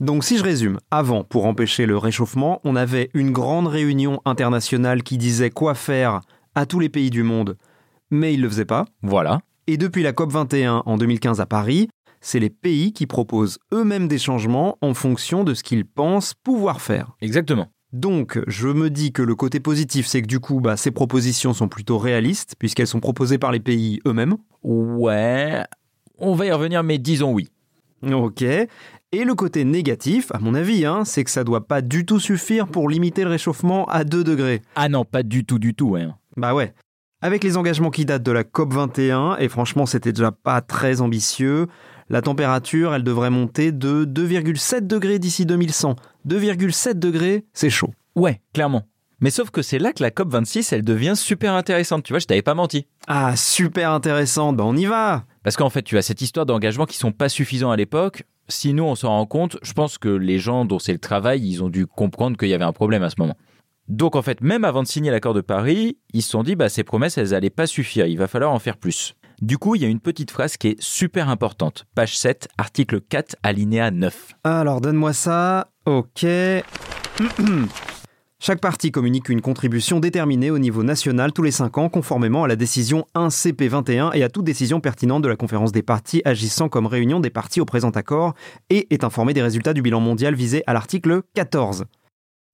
Donc 0.00 0.24
si 0.24 0.36
je 0.36 0.42
résume, 0.42 0.78
avant, 0.90 1.22
pour 1.22 1.46
empêcher 1.46 1.86
le 1.86 1.96
réchauffement, 1.96 2.60
on 2.64 2.74
avait 2.74 3.08
une 3.14 3.30
grande 3.30 3.68
réunion 3.68 4.20
internationale 4.24 5.04
qui 5.04 5.18
disait 5.18 5.50
quoi 5.50 5.74
faire 5.74 6.22
à 6.56 6.66
tous 6.66 6.80
les 6.80 6.88
pays 6.88 7.10
du 7.10 7.22
monde, 7.22 7.56
mais 8.10 8.34
ils 8.34 8.42
le 8.42 8.48
faisaient 8.48 8.64
pas. 8.64 8.84
Voilà. 9.00 9.42
Et 9.68 9.76
depuis 9.76 10.02
la 10.02 10.12
COP21 10.12 10.82
en 10.86 10.96
2015 10.96 11.40
à 11.40 11.46
Paris, 11.46 11.88
c'est 12.20 12.40
les 12.40 12.50
pays 12.50 12.92
qui 12.92 13.06
proposent 13.06 13.58
eux-mêmes 13.72 14.08
des 14.08 14.18
changements 14.18 14.78
en 14.80 14.94
fonction 14.94 15.44
de 15.44 15.54
ce 15.54 15.62
qu'ils 15.62 15.84
pensent 15.84 16.34
pouvoir 16.34 16.80
faire. 16.80 17.16
Exactement. 17.20 17.68
Donc, 17.92 18.40
je 18.46 18.68
me 18.68 18.90
dis 18.90 19.12
que 19.12 19.22
le 19.22 19.34
côté 19.34 19.60
positif, 19.60 20.06
c'est 20.06 20.20
que 20.20 20.26
du 20.26 20.40
coup, 20.40 20.60
bah, 20.60 20.76
ces 20.76 20.90
propositions 20.90 21.54
sont 21.54 21.68
plutôt 21.68 21.98
réalistes, 21.98 22.54
puisqu'elles 22.58 22.86
sont 22.86 23.00
proposées 23.00 23.38
par 23.38 23.52
les 23.52 23.60
pays 23.60 24.00
eux-mêmes. 24.06 24.36
Ouais. 24.62 25.62
On 26.18 26.34
va 26.34 26.46
y 26.46 26.52
revenir, 26.52 26.82
mais 26.82 26.98
disons 26.98 27.32
oui. 27.32 27.48
Ok. 28.02 28.42
Et 28.42 29.24
le 29.24 29.34
côté 29.34 29.64
négatif, 29.64 30.30
à 30.32 30.38
mon 30.38 30.54
avis, 30.54 30.84
hein, 30.84 31.04
c'est 31.04 31.24
que 31.24 31.30
ça 31.30 31.44
doit 31.44 31.66
pas 31.66 31.80
du 31.80 32.04
tout 32.04 32.20
suffire 32.20 32.66
pour 32.66 32.88
limiter 32.88 33.22
le 33.24 33.30
réchauffement 33.30 33.86
à 33.86 34.04
2 34.04 34.24
degrés. 34.24 34.62
Ah 34.74 34.88
non, 34.88 35.04
pas 35.04 35.22
du 35.22 35.44
tout, 35.44 35.58
du 35.58 35.74
tout. 35.74 35.96
Hein. 35.96 36.16
Bah 36.36 36.54
ouais. 36.54 36.74
Avec 37.22 37.42
les 37.44 37.56
engagements 37.56 37.90
qui 37.90 38.04
datent 38.04 38.24
de 38.24 38.32
la 38.32 38.42
COP21, 38.42 39.38
et 39.38 39.48
franchement 39.48 39.86
c'était 39.86 40.12
déjà 40.12 40.32
pas 40.32 40.60
très 40.60 41.00
ambitieux, 41.00 41.66
la 42.08 42.22
température 42.22 42.94
elle 42.94 43.02
devrait 43.02 43.30
monter 43.30 43.72
de 43.72 44.04
2,7 44.04 44.86
degrés 44.86 45.18
d'ici 45.18 45.46
2100. 45.46 45.96
2,7 46.26 46.94
degrés, 46.94 47.44
c'est 47.52 47.70
chaud. 47.70 47.92
Ouais, 48.14 48.40
clairement. 48.52 48.84
Mais 49.20 49.30
sauf 49.30 49.50
que 49.50 49.62
c'est 49.62 49.78
là 49.78 49.92
que 49.92 50.02
la 50.02 50.10
COP26, 50.10 50.74
elle 50.74 50.84
devient 50.84 51.14
super 51.16 51.54
intéressante. 51.54 52.02
Tu 52.04 52.12
vois, 52.12 52.18
je 52.18 52.26
t'avais 52.26 52.42
pas 52.42 52.54
menti. 52.54 52.86
Ah, 53.06 53.34
super 53.34 53.90
intéressant, 53.92 54.52
bah 54.52 54.64
on 54.66 54.76
y 54.76 54.84
va 54.84 55.24
Parce 55.42 55.56
qu'en 55.56 55.70
fait, 55.70 55.82
tu 55.82 55.96
as 55.96 56.02
cette 56.02 56.20
histoire 56.20 56.44
d'engagement 56.44 56.84
qui 56.84 56.98
sont 56.98 57.12
pas 57.12 57.30
suffisants 57.30 57.70
à 57.70 57.76
l'époque. 57.76 58.24
Si 58.48 58.74
nous, 58.74 58.84
on 58.84 58.94
s'en 58.94 59.08
rend 59.08 59.26
compte, 59.26 59.56
je 59.62 59.72
pense 59.72 59.96
que 59.96 60.08
les 60.08 60.38
gens 60.38 60.66
dont 60.66 60.78
c'est 60.78 60.92
le 60.92 60.98
travail, 60.98 61.40
ils 61.48 61.64
ont 61.64 61.70
dû 61.70 61.86
comprendre 61.86 62.36
qu'il 62.36 62.48
y 62.48 62.54
avait 62.54 62.64
un 62.64 62.72
problème 62.72 63.02
à 63.02 63.10
ce 63.10 63.16
moment. 63.18 63.36
Donc 63.88 64.16
en 64.16 64.22
fait, 64.22 64.40
même 64.40 64.64
avant 64.64 64.82
de 64.82 64.88
signer 64.88 65.10
l'accord 65.10 65.34
de 65.34 65.40
Paris, 65.40 65.96
ils 66.12 66.22
se 66.22 66.30
sont 66.30 66.42
dit, 66.42 66.54
bah, 66.54 66.68
ces 66.68 66.84
promesses, 66.84 67.16
elles 67.18 67.34
allaient 67.34 67.50
pas 67.50 67.66
suffire, 67.66 68.06
il 68.06 68.18
va 68.18 68.26
falloir 68.26 68.52
en 68.52 68.58
faire 68.58 68.76
plus. 68.76 69.14
Du 69.42 69.58
coup, 69.58 69.74
il 69.74 69.82
y 69.82 69.84
a 69.84 69.88
une 69.88 70.00
petite 70.00 70.30
phrase 70.30 70.56
qui 70.56 70.68
est 70.68 70.80
super 70.80 71.28
importante. 71.28 71.84
Page 71.94 72.16
7, 72.16 72.48
article 72.56 73.02
4, 73.02 73.36
alinéa 73.42 73.90
9. 73.90 74.32
Alors 74.44 74.80
donne-moi 74.80 75.12
ça. 75.12 75.68
Ok. 75.84 76.24
Chaque 78.38 78.60
partie 78.60 78.90
communique 78.90 79.28
une 79.28 79.40
contribution 79.40 79.98
déterminée 80.00 80.50
au 80.50 80.58
niveau 80.58 80.82
national 80.82 81.32
tous 81.32 81.42
les 81.42 81.50
5 81.50 81.78
ans, 81.78 81.88
conformément 81.88 82.44
à 82.44 82.48
la 82.48 82.56
décision 82.56 83.06
1CP21 83.14 84.14
et 84.14 84.22
à 84.22 84.28
toute 84.28 84.44
décision 84.44 84.80
pertinente 84.80 85.22
de 85.22 85.28
la 85.28 85.36
conférence 85.36 85.72
des 85.72 85.82
parties 85.82 86.22
agissant 86.24 86.68
comme 86.68 86.86
réunion 86.86 87.20
des 87.20 87.30
parties 87.30 87.60
au 87.60 87.64
présent 87.64 87.90
accord, 87.90 88.34
et 88.70 88.86
est 88.92 89.04
informée 89.04 89.34
des 89.34 89.42
résultats 89.42 89.72
du 89.72 89.82
bilan 89.82 90.00
mondial 90.00 90.34
visé 90.34 90.62
à 90.66 90.74
l'article 90.74 91.22
14. 91.34 91.84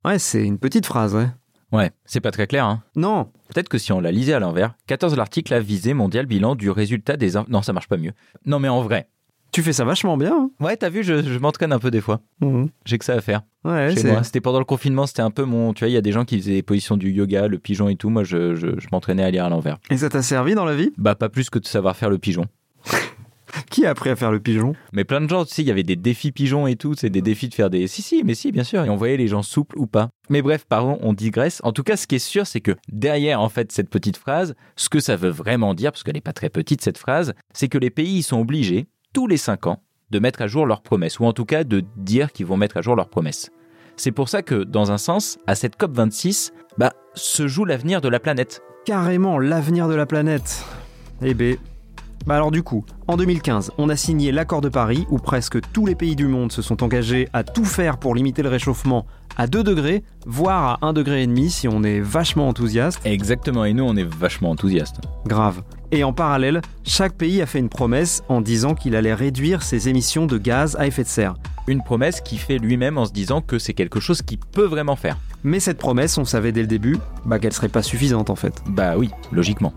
Ouais, 0.04 0.18
c'est 0.18 0.44
une 0.44 0.58
petite 0.58 0.86
phrase, 0.86 1.14
ouais. 1.14 1.28
Ouais, 1.72 1.90
c'est 2.04 2.20
pas 2.20 2.30
très 2.30 2.46
clair, 2.46 2.64
hein. 2.66 2.82
Non, 2.96 3.30
Peut-être 3.48 3.68
que 3.68 3.78
si 3.78 3.92
on 3.92 4.00
la 4.00 4.12
lisait 4.12 4.32
à 4.34 4.38
l'envers, 4.40 4.74
14 4.86 5.16
l'article 5.16 5.52
a 5.54 5.60
visé 5.60 5.94
mondial 5.94 6.26
bilan 6.26 6.54
du 6.54 6.70
résultat 6.70 7.16
des... 7.16 7.32
Non, 7.48 7.62
ça 7.62 7.72
marche 7.72 7.88
pas 7.88 7.96
mieux. 7.98 8.12
Non 8.46 8.58
mais 8.58 8.68
en 8.68 8.80
vrai. 8.82 9.08
tu 9.52 9.62
fais 9.62 9.72
ça 9.74 9.84
vachement 9.84 10.16
bien. 10.16 10.32
hein. 10.34 10.50
Ouais, 10.60 10.76
t'as 10.76 10.88
vu, 10.88 11.02
je, 11.02 11.22
je 11.22 11.38
m'entraîne 11.38 11.72
un 11.72 11.78
peu 11.78 11.90
des 11.90 12.00
fois. 12.00 12.20
Mhm. 12.40 12.68
J'ai 12.86 12.96
que 12.98 13.04
ça 13.04 13.14
à 13.14 13.20
faire. 13.20 13.42
Ouais, 13.64 13.94
chez 13.94 14.04
moi. 14.10 14.22
C'était 14.22 14.40
pendant 14.40 14.58
le 14.58 14.64
confinement, 14.64 15.06
c'était 15.06 15.22
un 15.22 15.30
peu 15.30 15.44
mon. 15.44 15.72
Tu 15.74 15.80
vois, 15.84 15.88
il 15.88 15.92
y 15.92 15.96
a 15.98 16.00
des 16.00 16.12
gens 16.12 16.24
qui 16.24 16.38
faisaient 16.38 16.52
des 16.54 16.62
positions 16.62 16.96
du 16.96 17.10
yoga, 17.12 17.46
le 17.46 17.58
pigeon 17.58 17.88
et 17.88 17.96
tout. 17.96 18.08
Moi, 18.10 18.24
je, 18.24 18.54
je, 18.54 18.78
je 18.80 18.88
m'entraînais 18.90 19.22
à 19.22 19.30
lire 19.30 19.44
à 19.44 19.48
l'envers. 19.50 19.78
Et 19.90 19.98
ça 19.98 20.08
t'a 20.08 20.22
servi 20.22 20.54
dans 20.54 20.64
la 20.64 20.74
vie? 20.74 20.92
Bah, 20.98 21.14
pas 21.14 21.28
plus 21.28 21.48
que 21.50 21.58
de 21.58 21.66
savoir 21.66 21.94
faire 21.96 22.10
le 22.10 22.18
pigeon. 22.18 22.46
Qui 23.71 23.87
a 23.87 23.90
appris 23.90 24.11
à 24.11 24.16
faire 24.16 24.31
le 24.31 24.40
pigeon? 24.40 24.75
Mais 24.92 25.04
plein 25.04 25.21
de 25.21 25.28
gens, 25.28 25.45
tu 25.45 25.54
sais, 25.54 25.62
il 25.62 25.69
y 25.69 25.71
avait 25.71 25.83
des 25.83 25.97
défis 25.97 26.33
pigeons 26.33 26.66
et 26.66 26.76
tout. 26.76 26.95
C'est 26.95 27.11
des 27.11 27.23
défis 27.23 27.49
de 27.49 27.54
faire 27.54 27.71
des. 27.71 27.87
Si, 27.87 28.02
si, 28.02 28.23
mais 28.25 28.35
si, 28.35 28.52
bien 28.52 28.64
sûr. 28.64 28.85
Et 28.85 28.90
on 28.90 28.97
voyait 28.97 29.16
les 29.16 29.28
gens 29.28 29.42
souples 29.42 29.78
ou 29.78 29.87
pas. 29.87 30.11
Mais 30.28 30.42
bref, 30.42 30.64
pardon, 30.69 30.99
on 31.02 31.12
digresse. 31.12 31.61
En 31.64 31.73
tout 31.73 31.83
cas, 31.83 31.97
ce 31.97 32.07
qui 32.07 32.16
est 32.16 32.19
sûr, 32.19 32.47
c'est 32.47 32.61
que 32.61 32.73
derrière, 32.88 33.40
en 33.40 33.49
fait, 33.49 33.73
cette 33.73 33.90
petite 33.90 34.16
phrase, 34.16 34.54
ce 34.76 34.88
que 34.88 35.00
ça 35.00 35.16
veut 35.16 35.31
vraiment 35.31 35.75
dire, 35.75 35.92
parce 35.92 36.02
qu'elle 36.02 36.14
n'est 36.14 36.21
pas 36.21 36.33
très 36.33 36.50
petite, 36.50 36.83
cette 36.83 36.99
phrase, 36.99 37.35
c'est 37.52 37.69
que 37.69 37.78
les 37.78 37.90
pays 37.90 38.19
ils 38.19 38.23
sont 38.23 38.40
obligés, 38.40 38.87
tous 39.12 39.26
les 39.26 39.37
5 39.37 39.66
ans, 39.66 39.83
de 40.11 40.19
mettre 40.19 40.42
à 40.42 40.47
jour 40.47 40.66
leurs 40.66 40.83
promesses. 40.83 41.19
Ou 41.19 41.25
en 41.25 41.33
tout 41.33 41.45
cas, 41.45 41.64
de 41.64 41.83
dire 41.97 42.33
qu'ils 42.33 42.47
vont 42.47 42.57
mettre 42.57 42.76
à 42.76 42.83
jour 42.83 42.97
leurs 42.97 43.09
promesses. 43.09 43.50
C'est 43.97 44.12
pour 44.12 44.28
ça 44.28 44.42
que, 44.42 44.64
dans 44.64 44.90
un 44.90 44.99
sens, 44.99 45.38
à 45.47 45.54
cette 45.54 45.78
COP26, 45.78 46.52
bah, 46.78 46.92
se 47.14 47.47
joue 47.47 47.64
l'avenir 47.64 48.00
de 48.00 48.09
la 48.09 48.21
planète. 48.21 48.62
Carrément 48.85 49.38
l'avenir 49.38 49.88
de 49.88 49.95
la 49.95 50.07
planète. 50.07 50.64
Eh 51.23 51.35
ben. 51.35 51.57
Bah 52.26 52.36
alors 52.36 52.50
du 52.50 52.62
coup, 52.62 52.84
en 53.08 53.16
2015, 53.16 53.72
on 53.78 53.88
a 53.88 53.96
signé 53.96 54.32
l'accord 54.32 54.60
de 54.60 54.68
Paris 54.68 55.06
où 55.10 55.18
presque 55.18 55.58
tous 55.72 55.86
les 55.86 55.94
pays 55.94 56.16
du 56.16 56.26
monde 56.26 56.52
se 56.52 56.62
sont 56.62 56.82
engagés 56.82 57.28
à 57.32 57.42
tout 57.42 57.64
faire 57.64 57.98
pour 57.98 58.14
limiter 58.14 58.42
le 58.42 58.48
réchauffement 58.48 59.06
à 59.36 59.46
2 59.46 59.64
degrés, 59.64 60.04
voire 60.26 60.78
à 60.82 60.86
1 60.86 60.92
degré 60.92 61.22
et 61.22 61.26
demi 61.26 61.50
si 61.50 61.66
on 61.66 61.82
est 61.82 62.00
vachement 62.00 62.48
enthousiaste. 62.48 63.00
Exactement, 63.04 63.64
et 63.64 63.72
nous, 63.72 63.84
on 63.84 63.96
est 63.96 64.04
vachement 64.04 64.50
enthousiastes. 64.50 65.00
Grave. 65.26 65.62
Et 65.90 66.04
en 66.04 66.12
parallèle, 66.12 66.62
chaque 66.84 67.14
pays 67.14 67.42
a 67.42 67.46
fait 67.46 67.58
une 67.58 67.68
promesse 67.68 68.22
en 68.28 68.40
disant 68.40 68.74
qu'il 68.74 68.96
allait 68.96 69.14
réduire 69.14 69.62
ses 69.62 69.88
émissions 69.88 70.26
de 70.26 70.38
gaz 70.38 70.76
à 70.76 70.86
effet 70.86 71.02
de 71.02 71.08
serre. 71.08 71.34
Une 71.66 71.82
promesse 71.82 72.20
qu'il 72.20 72.38
fait 72.38 72.58
lui-même 72.58 72.98
en 72.98 73.04
se 73.04 73.12
disant 73.12 73.40
que 73.40 73.58
c'est 73.58 73.74
quelque 73.74 74.00
chose 74.00 74.22
qu'il 74.22 74.38
peut 74.38 74.66
vraiment 74.66 74.96
faire. 74.96 75.18
Mais 75.44 75.60
cette 75.60 75.78
promesse, 75.78 76.18
on 76.18 76.24
savait 76.24 76.52
dès 76.52 76.62
le 76.62 76.66
début, 76.66 76.98
bah 77.24 77.38
qu'elle 77.38 77.52
serait 77.52 77.68
pas 77.68 77.82
suffisante 77.82 78.30
en 78.30 78.36
fait. 78.36 78.62
Bah 78.66 78.96
oui, 78.96 79.10
logiquement. 79.32 79.72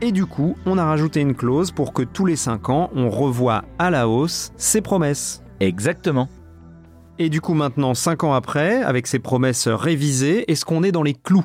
Et 0.00 0.12
du 0.12 0.26
coup, 0.26 0.56
on 0.64 0.78
a 0.78 0.84
rajouté 0.84 1.20
une 1.20 1.34
clause 1.34 1.72
pour 1.72 1.92
que 1.92 2.02
tous 2.02 2.24
les 2.24 2.36
5 2.36 2.68
ans, 2.68 2.90
on 2.94 3.10
revoie 3.10 3.64
à 3.78 3.90
la 3.90 4.08
hausse 4.08 4.52
ses 4.56 4.80
promesses. 4.80 5.42
Exactement. 5.60 6.28
Et 7.18 7.28
du 7.28 7.40
coup, 7.40 7.54
maintenant, 7.54 7.94
5 7.94 8.22
ans 8.22 8.32
après, 8.34 8.80
avec 8.82 9.08
ces 9.08 9.18
promesses 9.18 9.66
révisées, 9.66 10.50
est-ce 10.50 10.64
qu'on 10.64 10.84
est 10.84 10.92
dans 10.92 11.02
les 11.02 11.14
clous? 11.14 11.44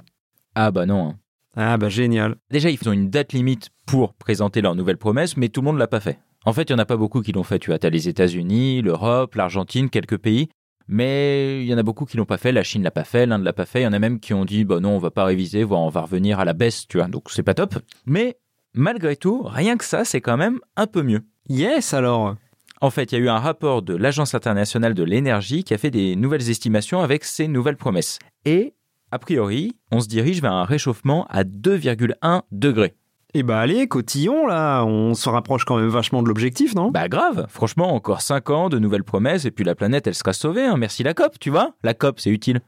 Ah 0.53 0.69
bah 0.69 0.85
non. 0.85 1.09
hein. 1.09 1.15
Ah 1.55 1.77
bah 1.77 1.89
génial. 1.89 2.35
Déjà, 2.51 2.69
ils 2.69 2.87
ont 2.87 2.91
une 2.91 3.09
date 3.09 3.33
limite 3.33 3.69
pour 3.87 4.13
présenter 4.13 4.61
leurs 4.61 4.75
nouvelles 4.75 4.97
promesses, 4.97 5.35
mais 5.35 5.49
tout 5.49 5.61
le 5.61 5.65
monde 5.65 5.79
l'a 5.79 5.87
pas 5.87 5.99
fait. 5.99 6.19
En 6.45 6.53
fait, 6.53 6.69
il 6.69 6.73
y 6.73 6.75
en 6.75 6.79
a 6.79 6.85
pas 6.85 6.97
beaucoup 6.97 7.21
qui 7.21 7.31
l'ont 7.31 7.43
fait. 7.43 7.57
Tu 7.57 7.71
vois, 7.71 7.79
t'as 7.79 7.89
les 7.89 8.07
États-Unis, 8.07 8.83
l'Europe, 8.83 9.33
l'Argentine, 9.33 9.89
quelques 9.89 10.17
pays. 10.17 10.49
Mais 10.87 11.61
il 11.63 11.67
y 11.67 11.73
en 11.73 11.77
a 11.77 11.83
beaucoup 11.83 12.05
qui 12.05 12.17
l'ont 12.17 12.25
pas 12.25 12.37
fait. 12.37 12.51
La 12.51 12.63
Chine 12.63 12.83
l'a 12.83 12.91
pas 12.91 13.05
fait, 13.05 13.25
l'Inde 13.25 13.43
l'a 13.43 13.53
pas 13.53 13.65
fait. 13.65 13.81
Il 13.81 13.83
y 13.83 13.87
en 13.87 13.93
a 13.93 13.99
même 13.99 14.19
qui 14.19 14.33
ont 14.33 14.45
dit, 14.45 14.65
bah 14.65 14.79
non, 14.79 14.91
on 14.91 14.99
va 14.99 15.09
pas 15.11 15.23
réviser, 15.23 15.63
voire 15.63 15.81
on 15.81 15.89
va 15.89 16.01
revenir 16.01 16.39
à 16.39 16.45
la 16.45 16.53
baisse, 16.53 16.87
tu 16.87 16.97
vois. 16.97 17.07
Donc 17.07 17.29
c'est 17.31 17.41
pas 17.43 17.53
top. 17.53 17.75
Mais 18.05 18.37
malgré 18.73 19.15
tout, 19.15 19.43
rien 19.43 19.77
que 19.77 19.85
ça, 19.85 20.05
c'est 20.05 20.21
quand 20.21 20.37
même 20.37 20.59
un 20.75 20.87
peu 20.87 21.01
mieux. 21.03 21.21
Yes 21.49 21.93
alors 21.93 22.35
En 22.81 22.89
fait, 22.89 23.11
il 23.11 23.15
y 23.15 23.21
a 23.21 23.23
eu 23.23 23.29
un 23.29 23.39
rapport 23.39 23.81
de 23.81 23.95
l'Agence 23.95 24.35
internationale 24.35 24.93
de 24.93 25.03
l'énergie 25.03 25.63
qui 25.63 25.73
a 25.73 25.77
fait 25.77 25.91
des 25.91 26.15
nouvelles 26.15 26.49
estimations 26.49 27.01
avec 27.01 27.23
ces 27.23 27.47
nouvelles 27.47 27.77
promesses. 27.77 28.19
Et, 28.45 28.73
a 29.11 29.19
priori, 29.19 29.75
on 29.91 29.99
se 29.99 30.07
dirige 30.07 30.41
vers 30.41 30.53
un 30.53 30.65
réchauffement 30.65 31.25
à 31.29 31.43
2,1 31.43 32.41
degrés. 32.51 32.93
Eh 33.35 33.41
bah 33.41 33.59
allez, 33.59 33.87
cotillon 33.87 34.45
là, 34.45 34.83
on 34.85 35.15
se 35.15 35.27
rapproche 35.27 35.65
quand 35.65 35.77
même 35.77 35.87
vachement 35.87 36.21
de 36.21 36.27
l'objectif, 36.27 36.75
non? 36.75 36.91
Bah 36.91 37.07
grave, 37.09 37.47
franchement, 37.49 37.95
encore 37.95 38.21
5 38.21 38.49
ans 38.51 38.69
de 38.69 38.77
nouvelles 38.77 39.03
promesses 39.03 39.45
et 39.45 39.51
puis 39.51 39.63
la 39.63 39.73
planète, 39.73 40.05
elle 40.05 40.13
sera 40.13 40.33
sauvée. 40.33 40.65
hein. 40.65 40.77
Merci 40.77 41.01
la 41.01 41.15
COP, 41.15 41.39
tu 41.39 41.49
vois? 41.49 41.73
La 41.83 41.95
COP, 41.95 42.19
c'est 42.19 42.29
utile. 42.29 42.61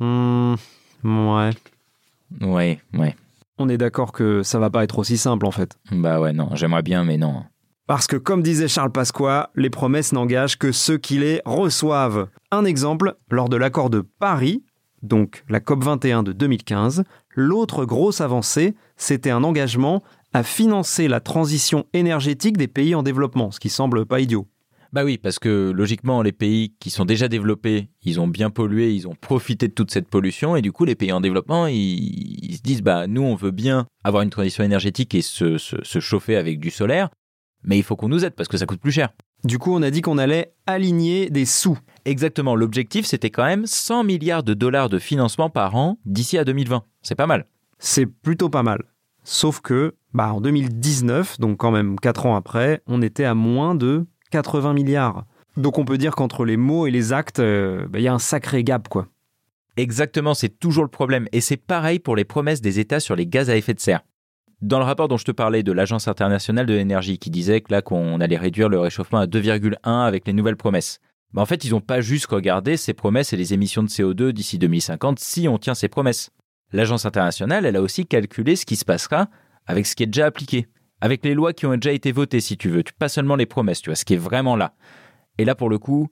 Hmm, 0.00 0.54
ouais. 1.04 1.50
Ouais, 2.40 2.80
ouais. 2.94 3.14
On 3.62 3.68
est 3.68 3.76
d'accord 3.76 4.12
que 4.12 4.42
ça 4.42 4.58
va 4.58 4.70
pas 4.70 4.84
être 4.84 4.98
aussi 4.98 5.18
simple 5.18 5.44
en 5.44 5.50
fait. 5.50 5.76
Bah 5.92 6.18
ouais, 6.18 6.32
non, 6.32 6.48
j'aimerais 6.54 6.80
bien, 6.80 7.04
mais 7.04 7.18
non. 7.18 7.44
Parce 7.86 8.06
que 8.06 8.16
comme 8.16 8.42
disait 8.42 8.68
Charles 8.68 8.90
Pasqua, 8.90 9.50
les 9.54 9.68
promesses 9.68 10.14
n'engagent 10.14 10.56
que 10.56 10.72
ceux 10.72 10.96
qui 10.96 11.18
les 11.18 11.42
reçoivent. 11.44 12.28
Un 12.50 12.64
exemple, 12.64 13.16
lors 13.30 13.50
de 13.50 13.58
l'accord 13.58 13.90
de 13.90 14.00
Paris, 14.00 14.64
donc 15.02 15.44
la 15.50 15.60
COP21 15.60 16.22
de 16.22 16.32
2015, 16.32 17.04
l'autre 17.34 17.84
grosse 17.84 18.22
avancée, 18.22 18.74
c'était 18.96 19.28
un 19.28 19.44
engagement 19.44 20.02
à 20.32 20.42
financer 20.42 21.06
la 21.06 21.20
transition 21.20 21.84
énergétique 21.92 22.56
des 22.56 22.66
pays 22.66 22.94
en 22.94 23.02
développement, 23.02 23.50
ce 23.50 23.60
qui 23.60 23.68
semble 23.68 24.06
pas 24.06 24.20
idiot. 24.20 24.46
Bah 24.92 25.04
oui, 25.04 25.18
parce 25.18 25.38
que 25.38 25.70
logiquement, 25.70 26.20
les 26.22 26.32
pays 26.32 26.74
qui 26.80 26.90
sont 26.90 27.04
déjà 27.04 27.28
développés, 27.28 27.90
ils 28.02 28.18
ont 28.18 28.26
bien 28.26 28.50
pollué, 28.50 28.92
ils 28.92 29.06
ont 29.06 29.14
profité 29.14 29.68
de 29.68 29.72
toute 29.72 29.92
cette 29.92 30.08
pollution, 30.08 30.56
et 30.56 30.62
du 30.62 30.72
coup, 30.72 30.84
les 30.84 30.96
pays 30.96 31.12
en 31.12 31.20
développement, 31.20 31.68
ils, 31.68 31.76
ils 31.76 32.56
se 32.56 32.62
disent, 32.62 32.82
bah 32.82 33.06
nous, 33.06 33.22
on 33.22 33.36
veut 33.36 33.52
bien 33.52 33.86
avoir 34.02 34.22
une 34.24 34.30
transition 34.30 34.64
énergétique 34.64 35.14
et 35.14 35.22
se, 35.22 35.58
se, 35.58 35.76
se 35.82 36.00
chauffer 36.00 36.34
avec 36.36 36.58
du 36.58 36.70
solaire, 36.70 37.08
mais 37.62 37.78
il 37.78 37.84
faut 37.84 37.94
qu'on 37.94 38.08
nous 38.08 38.24
aide 38.24 38.34
parce 38.34 38.48
que 38.48 38.56
ça 38.56 38.66
coûte 38.66 38.80
plus 38.80 38.92
cher. 38.92 39.10
Du 39.44 39.58
coup, 39.58 39.72
on 39.72 39.82
a 39.82 39.90
dit 39.90 40.02
qu'on 40.02 40.18
allait 40.18 40.52
aligner 40.66 41.30
des 41.30 41.44
sous. 41.44 41.78
Exactement, 42.04 42.56
l'objectif, 42.56 43.06
c'était 43.06 43.30
quand 43.30 43.44
même 43.44 43.66
100 43.66 44.04
milliards 44.04 44.42
de 44.42 44.54
dollars 44.54 44.88
de 44.88 44.98
financement 44.98 45.50
par 45.50 45.76
an 45.76 45.98
d'ici 46.04 46.36
à 46.36 46.44
2020. 46.44 46.82
C'est 47.02 47.14
pas 47.14 47.26
mal. 47.26 47.46
C'est 47.78 48.06
plutôt 48.06 48.48
pas 48.48 48.62
mal. 48.62 48.82
Sauf 49.22 49.60
que, 49.60 49.94
bah, 50.12 50.32
en 50.32 50.40
2019, 50.40 51.38
donc 51.38 51.58
quand 51.58 51.70
même 51.70 51.98
4 51.98 52.26
ans 52.26 52.36
après, 52.36 52.82
on 52.86 53.02
était 53.02 53.24
à 53.24 53.34
moins 53.34 53.74
de 53.74 54.06
80 54.30 54.72
milliards. 54.72 55.24
Donc 55.56 55.78
on 55.78 55.84
peut 55.84 55.98
dire 55.98 56.14
qu'entre 56.14 56.44
les 56.44 56.56
mots 56.56 56.86
et 56.86 56.90
les 56.90 57.12
actes, 57.12 57.40
euh, 57.40 57.86
bah, 57.88 57.98
il 57.98 58.02
y 58.02 58.08
a 58.08 58.14
un 58.14 58.18
sacré 58.18 58.64
gap, 58.64 58.88
quoi. 58.88 59.08
Exactement, 59.76 60.34
c'est 60.34 60.58
toujours 60.58 60.84
le 60.84 60.90
problème. 60.90 61.26
Et 61.32 61.40
c'est 61.40 61.56
pareil 61.56 61.98
pour 61.98 62.16
les 62.16 62.24
promesses 62.24 62.60
des 62.60 62.80
États 62.80 63.00
sur 63.00 63.16
les 63.16 63.26
gaz 63.26 63.50
à 63.50 63.56
effet 63.56 63.74
de 63.74 63.80
serre. 63.80 64.02
Dans 64.62 64.78
le 64.78 64.84
rapport 64.84 65.08
dont 65.08 65.16
je 65.16 65.24
te 65.24 65.30
parlais 65.30 65.62
de 65.62 65.72
l'Agence 65.72 66.06
internationale 66.06 66.66
de 66.66 66.74
l'énergie, 66.74 67.18
qui 67.18 67.30
disait 67.30 67.62
que 67.62 67.72
là 67.72 67.80
qu'on 67.80 68.20
allait 68.20 68.36
réduire 68.36 68.68
le 68.68 68.78
réchauffement 68.78 69.20
à 69.20 69.26
2,1 69.26 69.76
avec 69.84 70.26
les 70.26 70.34
nouvelles 70.34 70.56
promesses. 70.56 71.00
Bah 71.32 71.40
en 71.40 71.46
fait, 71.46 71.64
ils 71.64 71.70
n'ont 71.70 71.80
pas 71.80 72.00
juste 72.00 72.26
regardé 72.26 72.76
ces 72.76 72.92
promesses 72.92 73.32
et 73.32 73.36
les 73.36 73.54
émissions 73.54 73.82
de 73.82 73.88
CO2 73.88 74.32
d'ici 74.32 74.58
2050 74.58 75.18
si 75.18 75.48
on 75.48 75.58
tient 75.58 75.74
ces 75.74 75.88
promesses. 75.88 76.30
L'Agence 76.72 77.06
internationale, 77.06 77.64
elle 77.64 77.76
a 77.76 77.82
aussi 77.82 78.06
calculé 78.06 78.56
ce 78.56 78.66
qui 78.66 78.76
se 78.76 78.84
passera 78.84 79.28
avec 79.66 79.86
ce 79.86 79.96
qui 79.96 80.02
est 80.02 80.06
déjà 80.06 80.26
appliqué, 80.26 80.66
avec 81.00 81.24
les 81.24 81.34
lois 81.34 81.52
qui 81.52 81.66
ont 81.66 81.74
déjà 81.74 81.92
été 81.92 82.12
votées, 82.12 82.40
si 82.40 82.56
tu 82.56 82.68
veux, 82.68 82.82
pas 82.98 83.08
seulement 83.08 83.36
les 83.36 83.46
promesses, 83.46 83.82
tu 83.82 83.90
vois, 83.90 83.96
ce 83.96 84.04
qui 84.04 84.14
est 84.14 84.18
vraiment 84.18 84.56
là. 84.56 84.74
Et 85.38 85.44
là, 85.44 85.54
pour 85.54 85.70
le 85.70 85.78
coup, 85.78 86.08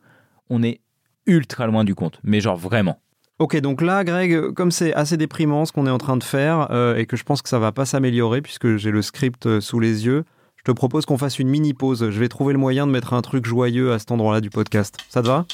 on 0.51 0.63
est 0.63 0.81
ultra 1.27 1.67
loin 1.67 1.85
du 1.85 1.95
compte, 1.95 2.21
mais 2.23 2.41
genre 2.41 2.57
vraiment. 2.57 3.01
Ok, 3.39 3.57
donc 3.61 3.83
là, 3.83 4.03
Greg, 4.03 4.53
comme 4.53 4.73
c'est 4.73 4.93
assez 4.95 5.17
déprimant 5.17 5.65
ce 5.65 5.73
qu'on 5.73 5.87
est 5.87 5.91
en 5.91 5.99
train 5.99 6.17
de 6.17 6.25
faire 6.25 6.69
euh, 6.73 6.97
et 6.97 7.07
que 7.07 7.17
je 7.17 7.23
pense 7.23 7.41
que 7.41 7.49
ça 7.49 7.61
va 7.61 7.71
pas 7.71 7.85
s'améliorer 7.85 8.43
puisque 8.43 8.77
j'ai 8.77 8.91
le 8.91 9.01
script 9.01 9.47
euh, 9.47 9.61
sous 9.61 9.79
les 9.79 10.07
yeux, 10.07 10.25
je 10.57 10.65
te 10.65 10.73
propose 10.73 11.07
qu'on 11.07 11.19
fasse 11.19 11.39
une 11.39 11.49
mini 11.49 11.73
pause. 11.73 12.11
Je 12.11 12.19
vais 12.19 12.29
trouver 12.29 12.53
le 12.53 12.59
moyen 12.59 12.87
de 12.87 12.91
mettre 12.91 13.13
un 13.13 13.23
truc 13.23 13.47
joyeux 13.47 13.93
à 13.93 14.01
cet 14.01 14.11
endroit-là 14.11 14.41
du 14.41 14.51
podcast. 14.51 14.97
Ça 15.09 15.23
te 15.23 15.29
va? 15.29 15.47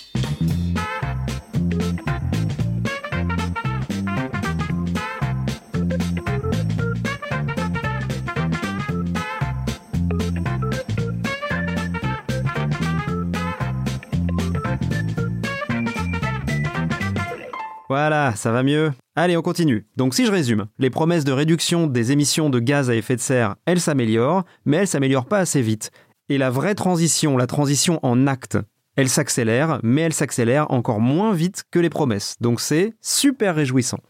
Voilà, 17.97 18.35
ça 18.35 18.51
va 18.51 18.65
mieux. 18.65 18.93
Allez, 19.15 19.37
on 19.37 19.43
continue. 19.43 19.87
Donc 19.97 20.15
si 20.15 20.27
je 20.27 20.33
résume, 20.33 20.67
les 20.81 20.91
promesses 20.91 21.23
de 21.23 21.31
réduction 21.31 21.87
des 21.87 22.11
émissions 22.11 22.51
de 22.51 22.59
gaz 22.59 22.91
à 22.91 22.97
effet 22.97 23.15
de 23.15 23.21
serre, 23.21 23.55
elles 23.67 23.81
s'améliorent, 23.81 24.43
mais 24.65 24.79
elles 24.79 24.89
s'améliorent 24.89 25.29
pas 25.29 25.39
assez 25.39 25.63
vite. 25.63 25.93
Et 26.29 26.37
la 26.37 26.51
vraie 26.51 26.75
transition, 26.75 27.37
la 27.37 27.47
transition 27.47 28.01
en 28.03 28.27
acte, 28.27 28.59
elle 28.97 29.09
s'accélère, 29.09 29.79
mais 29.85 30.01
elle 30.01 30.13
s'accélère 30.13 30.73
encore 30.73 30.99
moins 30.99 31.33
vite 31.35 31.63
que 31.71 31.79
les 31.79 31.89
promesses. 31.89 32.35
Donc 32.41 32.59
c'est 32.59 32.95
super 33.01 33.55
réjouissant. 33.55 34.01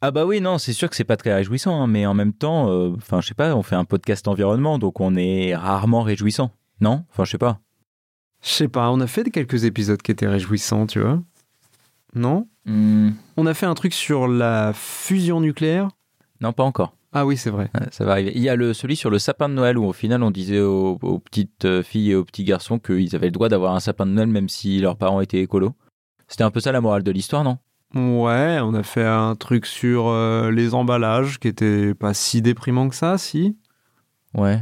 Ah 0.00 0.12
bah 0.12 0.24
oui, 0.24 0.40
non, 0.40 0.56
c'est 0.56 0.72
sûr 0.72 0.88
que 0.88 0.96
c'est 0.96 1.04
pas 1.04 1.18
très 1.18 1.34
réjouissant, 1.34 1.78
hein, 1.82 1.86
mais 1.86 2.06
en 2.06 2.14
même 2.14 2.32
temps, 2.32 2.70
euh, 2.70 2.94
enfin 2.96 3.20
je 3.20 3.28
sais 3.28 3.34
pas, 3.34 3.54
on 3.54 3.62
fait 3.62 3.76
un 3.76 3.84
podcast 3.84 4.28
environnement, 4.28 4.78
donc 4.78 4.98
on 4.98 5.14
est 5.14 5.54
rarement 5.54 6.00
réjouissant, 6.00 6.52
non? 6.80 7.04
Enfin 7.10 7.26
je 7.26 7.32
sais 7.32 7.38
pas. 7.38 7.60
Je 8.42 8.48
sais 8.48 8.68
pas, 8.68 8.90
on 8.90 9.00
a 9.00 9.06
fait 9.06 9.28
quelques 9.28 9.64
épisodes 9.64 10.00
qui 10.00 10.10
étaient 10.10 10.26
réjouissants, 10.26 10.86
tu 10.86 11.00
vois. 11.00 11.20
Non? 12.14 12.48
Hmm, 12.66 13.10
On 13.36 13.46
a 13.46 13.54
fait 13.54 13.66
un 13.66 13.74
truc 13.74 13.94
sur 13.94 14.28
la 14.28 14.72
fusion 14.74 15.40
nucléaire 15.40 15.88
non, 16.40 16.52
pas 16.52 16.64
encore. 16.64 16.94
Ah 17.12 17.24
oui, 17.24 17.36
c'est 17.36 17.50
vrai. 17.50 17.70
Ça 17.90 18.04
va 18.04 18.12
arriver. 18.12 18.32
Il 18.34 18.42
y 18.42 18.48
a 18.48 18.56
le, 18.56 18.74
celui 18.74 18.96
sur 18.96 19.08
le 19.08 19.18
sapin 19.18 19.48
de 19.48 19.54
Noël 19.54 19.78
où 19.78 19.84
au 19.86 19.92
final 19.92 20.22
on 20.22 20.30
disait 20.30 20.60
aux, 20.60 20.98
aux 21.00 21.18
petites 21.18 21.64
euh, 21.64 21.82
filles 21.82 22.10
et 22.10 22.14
aux 22.14 22.24
petits 22.24 22.44
garçons 22.44 22.78
qu'ils 22.78 23.16
avaient 23.16 23.28
le 23.28 23.32
droit 23.32 23.48
d'avoir 23.48 23.74
un 23.74 23.80
sapin 23.80 24.04
de 24.04 24.10
Noël 24.10 24.28
même 24.28 24.48
si 24.48 24.78
leurs 24.80 24.96
parents 24.96 25.20
étaient 25.20 25.40
écolos. 25.40 25.72
C'était 26.28 26.44
un 26.44 26.50
peu 26.50 26.60
ça 26.60 26.72
la 26.72 26.80
morale 26.80 27.02
de 27.02 27.10
l'histoire, 27.10 27.44
non? 27.44 27.58
Ouais, 27.94 28.58
on 28.60 28.74
a 28.74 28.82
fait 28.82 29.06
un 29.06 29.34
truc 29.36 29.64
sur 29.64 30.08
euh, 30.08 30.50
les 30.50 30.74
emballages 30.74 31.38
qui 31.38 31.48
était 31.48 31.94
pas 31.94 32.12
si 32.12 32.42
déprimant 32.42 32.88
que 32.88 32.94
ça, 32.96 33.16
si? 33.16 33.56
Ouais. 34.34 34.60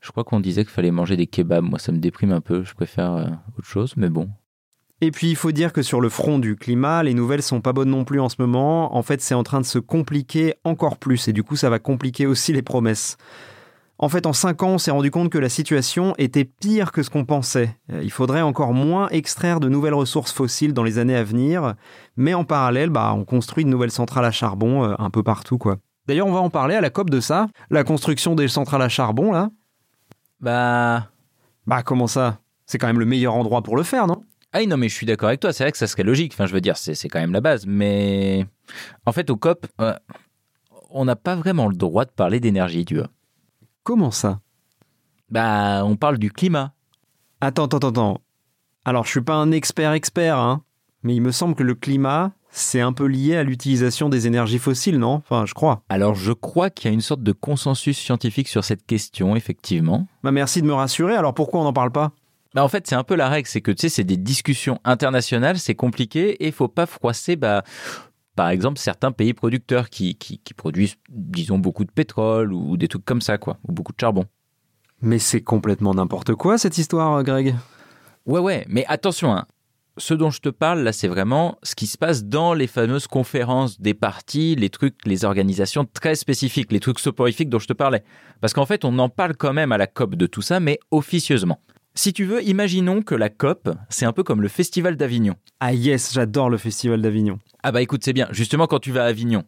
Je 0.00 0.10
crois 0.10 0.24
qu'on 0.24 0.40
disait 0.40 0.64
qu'il 0.64 0.72
fallait 0.72 0.90
manger 0.90 1.16
des 1.16 1.26
kebabs. 1.26 1.64
Moi, 1.64 1.78
ça 1.78 1.92
me 1.92 1.98
déprime 1.98 2.32
un 2.32 2.42
peu. 2.42 2.64
Je 2.64 2.74
préfère 2.74 3.12
euh, 3.12 3.26
autre 3.56 3.66
chose, 3.66 3.94
mais 3.96 4.10
bon. 4.10 4.28
Et 5.00 5.10
puis 5.10 5.28
il 5.28 5.36
faut 5.36 5.52
dire 5.52 5.72
que 5.72 5.82
sur 5.82 6.00
le 6.00 6.08
front 6.08 6.38
du 6.38 6.56
climat, 6.56 7.02
les 7.02 7.14
nouvelles 7.14 7.42
sont 7.42 7.60
pas 7.60 7.72
bonnes 7.72 7.90
non 7.90 8.04
plus 8.04 8.20
en 8.20 8.28
ce 8.28 8.36
moment. 8.38 8.96
En 8.96 9.02
fait, 9.02 9.20
c'est 9.20 9.34
en 9.34 9.42
train 9.42 9.60
de 9.60 9.66
se 9.66 9.78
compliquer 9.78 10.54
encore 10.64 10.98
plus 10.98 11.28
et 11.28 11.32
du 11.32 11.42
coup, 11.42 11.56
ça 11.56 11.68
va 11.70 11.78
compliquer 11.78 12.26
aussi 12.26 12.52
les 12.52 12.62
promesses. 12.62 13.16
En 13.98 14.08
fait, 14.08 14.26
en 14.26 14.32
5 14.32 14.62
ans, 14.64 14.70
on 14.70 14.78
s'est 14.78 14.90
rendu 14.90 15.10
compte 15.10 15.30
que 15.30 15.38
la 15.38 15.48
situation 15.48 16.14
était 16.18 16.44
pire 16.44 16.90
que 16.90 17.02
ce 17.02 17.10
qu'on 17.10 17.24
pensait. 17.24 17.76
Euh, 17.92 18.00
Il 18.02 18.10
faudrait 18.10 18.42
encore 18.42 18.72
moins 18.72 19.08
extraire 19.10 19.60
de 19.60 19.68
nouvelles 19.68 19.94
ressources 19.94 20.32
fossiles 20.32 20.74
dans 20.74 20.82
les 20.82 20.98
années 20.98 21.14
à 21.14 21.22
venir, 21.22 21.74
mais 22.16 22.34
en 22.34 22.44
parallèle, 22.44 22.90
bah, 22.90 23.14
on 23.16 23.24
construit 23.24 23.64
de 23.64 23.70
nouvelles 23.70 23.92
centrales 23.92 24.24
à 24.24 24.32
charbon 24.32 24.84
euh, 24.84 24.94
un 24.98 25.10
peu 25.10 25.22
partout, 25.22 25.58
quoi. 25.58 25.76
D'ailleurs, 26.06 26.26
on 26.26 26.32
va 26.32 26.40
en 26.40 26.50
parler 26.50 26.74
à 26.74 26.80
la 26.80 26.90
COP 26.90 27.08
de 27.08 27.20
ça, 27.20 27.46
la 27.70 27.84
construction 27.84 28.34
des 28.34 28.48
centrales 28.48 28.82
à 28.82 28.88
charbon, 28.88 29.32
là. 29.32 29.50
Bah. 30.40 31.08
Bah, 31.66 31.82
comment 31.82 32.08
ça? 32.08 32.40
C'est 32.66 32.78
quand 32.78 32.88
même 32.88 32.98
le 32.98 33.06
meilleur 33.06 33.34
endroit 33.34 33.62
pour 33.62 33.76
le 33.76 33.84
faire, 33.84 34.06
non? 34.06 34.24
Ah 34.56 34.60
oui, 34.60 34.68
non, 34.68 34.76
mais 34.76 34.88
je 34.88 34.94
suis 34.94 35.04
d'accord 35.04 35.28
avec 35.28 35.40
toi. 35.40 35.52
C'est 35.52 35.64
vrai 35.64 35.72
que 35.72 35.78
ça 35.78 35.88
serait 35.88 36.04
logique. 36.04 36.32
Enfin, 36.32 36.46
je 36.46 36.52
veux 36.52 36.60
dire, 36.60 36.76
c'est 36.76 37.08
quand 37.08 37.18
même 37.18 37.32
la 37.32 37.40
base. 37.40 37.66
Mais 37.66 38.46
en 39.04 39.10
fait, 39.10 39.28
au 39.28 39.36
COP, 39.36 39.66
euh, 39.80 39.94
on 40.90 41.04
n'a 41.04 41.16
pas 41.16 41.34
vraiment 41.34 41.66
le 41.66 41.74
droit 41.74 42.04
de 42.04 42.12
parler 42.12 42.38
d'énergie, 42.38 42.84
tu 42.84 42.94
vois. 42.94 43.08
Comment 43.82 44.12
ça? 44.12 44.38
Bah, 45.28 45.82
on 45.84 45.96
parle 45.96 46.18
du 46.18 46.30
climat. 46.30 46.72
Attends, 47.40 47.64
attends, 47.64 47.88
attends. 47.88 48.20
Alors, 48.84 49.04
je 49.04 49.10
suis 49.10 49.22
pas 49.22 49.34
un 49.34 49.50
expert 49.50 49.92
expert, 49.92 50.38
hein, 50.38 50.62
mais 51.02 51.16
il 51.16 51.20
me 51.20 51.32
semble 51.32 51.56
que 51.56 51.64
le 51.64 51.74
climat, 51.74 52.30
c'est 52.50 52.80
un 52.80 52.92
peu 52.92 53.06
lié 53.06 53.34
à 53.34 53.42
l'utilisation 53.42 54.08
des 54.08 54.28
énergies 54.28 54.60
fossiles, 54.60 55.00
non? 55.00 55.14
Enfin, 55.14 55.46
je 55.46 55.54
crois. 55.54 55.82
Alors, 55.88 56.14
je 56.14 56.32
crois 56.32 56.70
qu'il 56.70 56.88
y 56.88 56.92
a 56.92 56.94
une 56.94 57.00
sorte 57.00 57.24
de 57.24 57.32
consensus 57.32 57.98
scientifique 57.98 58.46
sur 58.46 58.62
cette 58.62 58.86
question, 58.86 59.34
effectivement. 59.34 60.06
Bah, 60.22 60.30
merci 60.30 60.62
de 60.62 60.66
me 60.68 60.74
rassurer. 60.74 61.16
Alors, 61.16 61.34
pourquoi 61.34 61.60
on 61.60 61.64
n'en 61.64 61.72
parle 61.72 61.90
pas? 61.90 62.12
Bah, 62.54 62.62
en 62.62 62.68
fait, 62.68 62.86
c'est 62.86 62.94
un 62.94 63.02
peu 63.02 63.16
la 63.16 63.28
règle, 63.28 63.48
c'est 63.48 63.60
que 63.60 63.72
tu 63.72 63.82
sais, 63.82 63.88
c'est 63.88 64.04
des 64.04 64.16
discussions 64.16 64.80
internationales, 64.84 65.58
c'est 65.58 65.74
compliqué 65.74 66.30
et 66.42 66.46
il 66.46 66.52
faut 66.52 66.68
pas 66.68 66.86
froisser, 66.86 67.34
bah, 67.34 67.64
par 68.36 68.48
exemple, 68.48 68.78
certains 68.78 69.10
pays 69.10 69.34
producteurs 69.34 69.90
qui, 69.90 70.14
qui, 70.14 70.38
qui 70.38 70.54
produisent, 70.54 70.96
disons, 71.10 71.58
beaucoup 71.58 71.84
de 71.84 71.90
pétrole 71.90 72.52
ou 72.52 72.76
des 72.76 72.86
trucs 72.88 73.04
comme 73.04 73.20
ça, 73.20 73.38
quoi, 73.38 73.58
ou 73.68 73.72
beaucoup 73.72 73.92
de 73.92 74.00
charbon. 74.00 74.24
Mais 75.02 75.18
c'est 75.18 75.42
complètement 75.42 75.94
n'importe 75.94 76.34
quoi, 76.34 76.56
cette 76.56 76.78
histoire, 76.78 77.22
Greg? 77.24 77.56
Ouais, 78.24 78.40
ouais, 78.40 78.64
mais 78.68 78.86
attention, 78.86 79.34
hein. 79.34 79.46
ce 79.98 80.14
dont 80.14 80.30
je 80.30 80.40
te 80.40 80.48
parle 80.48 80.80
là, 80.80 80.92
c'est 80.92 81.08
vraiment 81.08 81.58
ce 81.64 81.74
qui 81.74 81.88
se 81.88 81.98
passe 81.98 82.24
dans 82.24 82.54
les 82.54 82.68
fameuses 82.68 83.08
conférences 83.08 83.80
des 83.80 83.94
partis, 83.94 84.54
les 84.54 84.70
trucs, 84.70 84.96
les 85.04 85.24
organisations 85.24 85.84
très 85.84 86.14
spécifiques, 86.14 86.72
les 86.72 86.80
trucs 86.80 87.00
soporifiques 87.00 87.50
dont 87.50 87.58
je 87.58 87.66
te 87.66 87.72
parlais. 87.72 88.04
Parce 88.40 88.54
qu'en 88.54 88.64
fait, 88.64 88.84
on 88.84 88.98
en 89.00 89.08
parle 89.08 89.36
quand 89.36 89.52
même 89.52 89.72
à 89.72 89.78
la 89.78 89.88
COP 89.88 90.14
de 90.14 90.26
tout 90.26 90.40
ça, 90.40 90.60
mais 90.60 90.78
officieusement. 90.90 91.60
Si 91.96 92.12
tu 92.12 92.24
veux, 92.24 92.42
imaginons 92.42 93.02
que 93.02 93.14
la 93.14 93.28
COP, 93.28 93.70
c'est 93.88 94.04
un 94.04 94.12
peu 94.12 94.24
comme 94.24 94.42
le 94.42 94.48
Festival 94.48 94.96
d'Avignon. 94.96 95.36
Ah 95.60 95.72
yes, 95.72 96.12
j'adore 96.12 96.50
le 96.50 96.58
Festival 96.58 97.00
d'Avignon. 97.00 97.38
Ah 97.62 97.70
bah 97.70 97.82
écoute, 97.82 98.02
c'est 98.04 98.12
bien. 98.12 98.26
Justement, 98.32 98.66
quand 98.66 98.80
tu 98.80 98.90
vas 98.90 99.04
à 99.04 99.06
Avignon, 99.06 99.44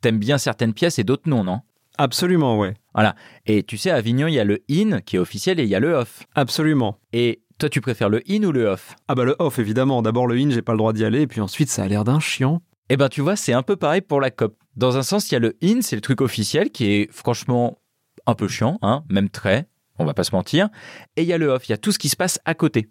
t'aimes 0.00 0.18
bien 0.18 0.36
certaines 0.36 0.74
pièces 0.74 0.98
et 0.98 1.04
d'autres 1.04 1.28
non, 1.28 1.44
non? 1.44 1.60
Absolument, 1.96 2.58
ouais. 2.58 2.74
Voilà. 2.92 3.14
Et 3.46 3.62
tu 3.62 3.76
sais, 3.76 3.90
à 3.90 3.96
Avignon, 3.96 4.26
il 4.26 4.34
y 4.34 4.40
a 4.40 4.44
le 4.44 4.64
in 4.68 5.00
qui 5.00 5.14
est 5.14 5.18
officiel 5.20 5.60
et 5.60 5.62
il 5.62 5.68
y 5.68 5.76
a 5.76 5.80
le 5.80 5.92
off. 5.92 6.24
Absolument. 6.34 6.98
Et 7.12 7.42
toi, 7.58 7.68
tu 7.68 7.80
préfères 7.80 8.08
le 8.08 8.20
in 8.28 8.42
ou 8.42 8.50
le 8.50 8.66
off? 8.66 8.96
Ah 9.06 9.14
bah 9.14 9.24
le 9.24 9.36
off, 9.38 9.60
évidemment. 9.60 10.02
D'abord 10.02 10.26
le 10.26 10.34
in, 10.36 10.50
j'ai 10.50 10.62
pas 10.62 10.72
le 10.72 10.78
droit 10.78 10.92
d'y 10.92 11.04
aller, 11.04 11.20
et 11.20 11.26
puis 11.28 11.40
ensuite, 11.40 11.70
ça 11.70 11.84
a 11.84 11.88
l'air 11.88 12.02
d'un 12.02 12.18
chiant. 12.18 12.62
Eh 12.88 12.96
ben, 12.96 13.08
tu 13.08 13.20
vois, 13.20 13.36
c'est 13.36 13.52
un 13.52 13.62
peu 13.62 13.76
pareil 13.76 14.00
pour 14.00 14.20
la 14.20 14.32
COP. 14.32 14.56
Dans 14.74 14.96
un 14.96 15.04
sens, 15.04 15.30
il 15.30 15.34
y 15.34 15.36
a 15.36 15.40
le 15.40 15.56
in, 15.62 15.82
c'est 15.82 15.94
le 15.94 16.02
truc 16.02 16.20
officiel 16.20 16.70
qui 16.70 16.86
est 16.86 17.12
franchement 17.12 17.78
un 18.26 18.34
peu 18.34 18.48
chiant, 18.48 18.78
hein, 18.82 19.04
même 19.08 19.28
très, 19.28 19.68
on 20.00 20.04
va 20.06 20.14
pas 20.14 20.24
se 20.24 20.34
mentir. 20.34 20.68
Et 21.16 21.22
il 21.22 21.28
y 21.28 21.32
a 21.32 21.38
le 21.38 21.48
off, 21.48 21.68
il 21.68 21.72
y 21.72 21.74
a 21.74 21.78
tout 21.78 21.92
ce 21.92 21.98
qui 21.98 22.08
se 22.08 22.16
passe 22.16 22.40
à 22.44 22.54
côté. 22.54 22.88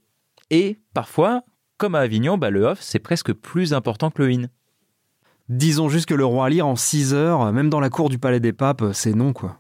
Et 0.50 0.80
parfois, 0.94 1.44
comme 1.78 1.96
à 1.96 2.00
Avignon, 2.00 2.38
bah, 2.38 2.50
le 2.50 2.64
off, 2.64 2.80
c'est 2.82 3.00
presque 3.00 3.34
plus 3.34 3.74
important 3.74 4.12
que 4.12 4.22
le 4.22 4.30
in. 4.32 4.46
Disons 5.50 5.90
juste 5.90 6.06
que 6.06 6.14
le 6.14 6.26
roi 6.26 6.50
lire 6.50 6.68
en 6.68 6.76
6 6.76 7.14
heures, 7.14 7.52
même 7.52 7.70
dans 7.70 7.80
la 7.80 7.90
cour 7.90 8.10
du 8.10 8.20
palais 8.20 8.40
des 8.40 8.54
papes, 8.54 8.84
c'est 8.94 9.14
non, 9.14 9.34
quoi. 9.34 9.60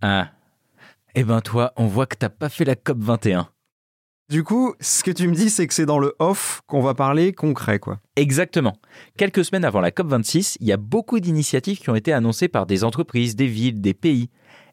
Ah. 0.00 0.30
Eh 1.14 1.24
ben, 1.24 1.40
toi, 1.40 1.72
on 1.76 1.86
voit 1.86 2.06
que 2.06 2.16
t'as 2.16 2.30
pas 2.30 2.48
fait 2.48 2.64
la 2.64 2.74
COP 2.74 2.98
21. 2.98 3.48
Du 4.28 4.42
coup, 4.42 4.74
ce 4.80 5.04
que 5.04 5.12
tu 5.12 5.28
me 5.28 5.34
dis, 5.34 5.50
c'est 5.50 5.68
que 5.68 5.74
c'est 5.74 5.86
dans 5.86 6.00
le 6.00 6.14
off 6.18 6.60
qu'on 6.66 6.80
va 6.80 6.94
parler 6.94 7.32
concret, 7.32 7.78
quoi. 7.78 8.00
Exactement. 8.16 8.76
Quelques 9.16 9.44
semaines 9.44 9.64
avant 9.64 9.80
la 9.80 9.90
COP26, 9.90 10.56
il 10.58 10.66
y 10.66 10.72
a 10.72 10.76
beaucoup 10.76 11.20
d'initiatives 11.20 11.78
qui 11.78 11.90
ont 11.90 11.94
été 11.94 12.12
annoncées 12.12 12.48
par 12.48 12.66
des 12.66 12.82
entreprises, 12.82 13.36
des 13.36 13.46
villes, 13.46 13.80
des 13.80 13.94
pays. 13.94 14.30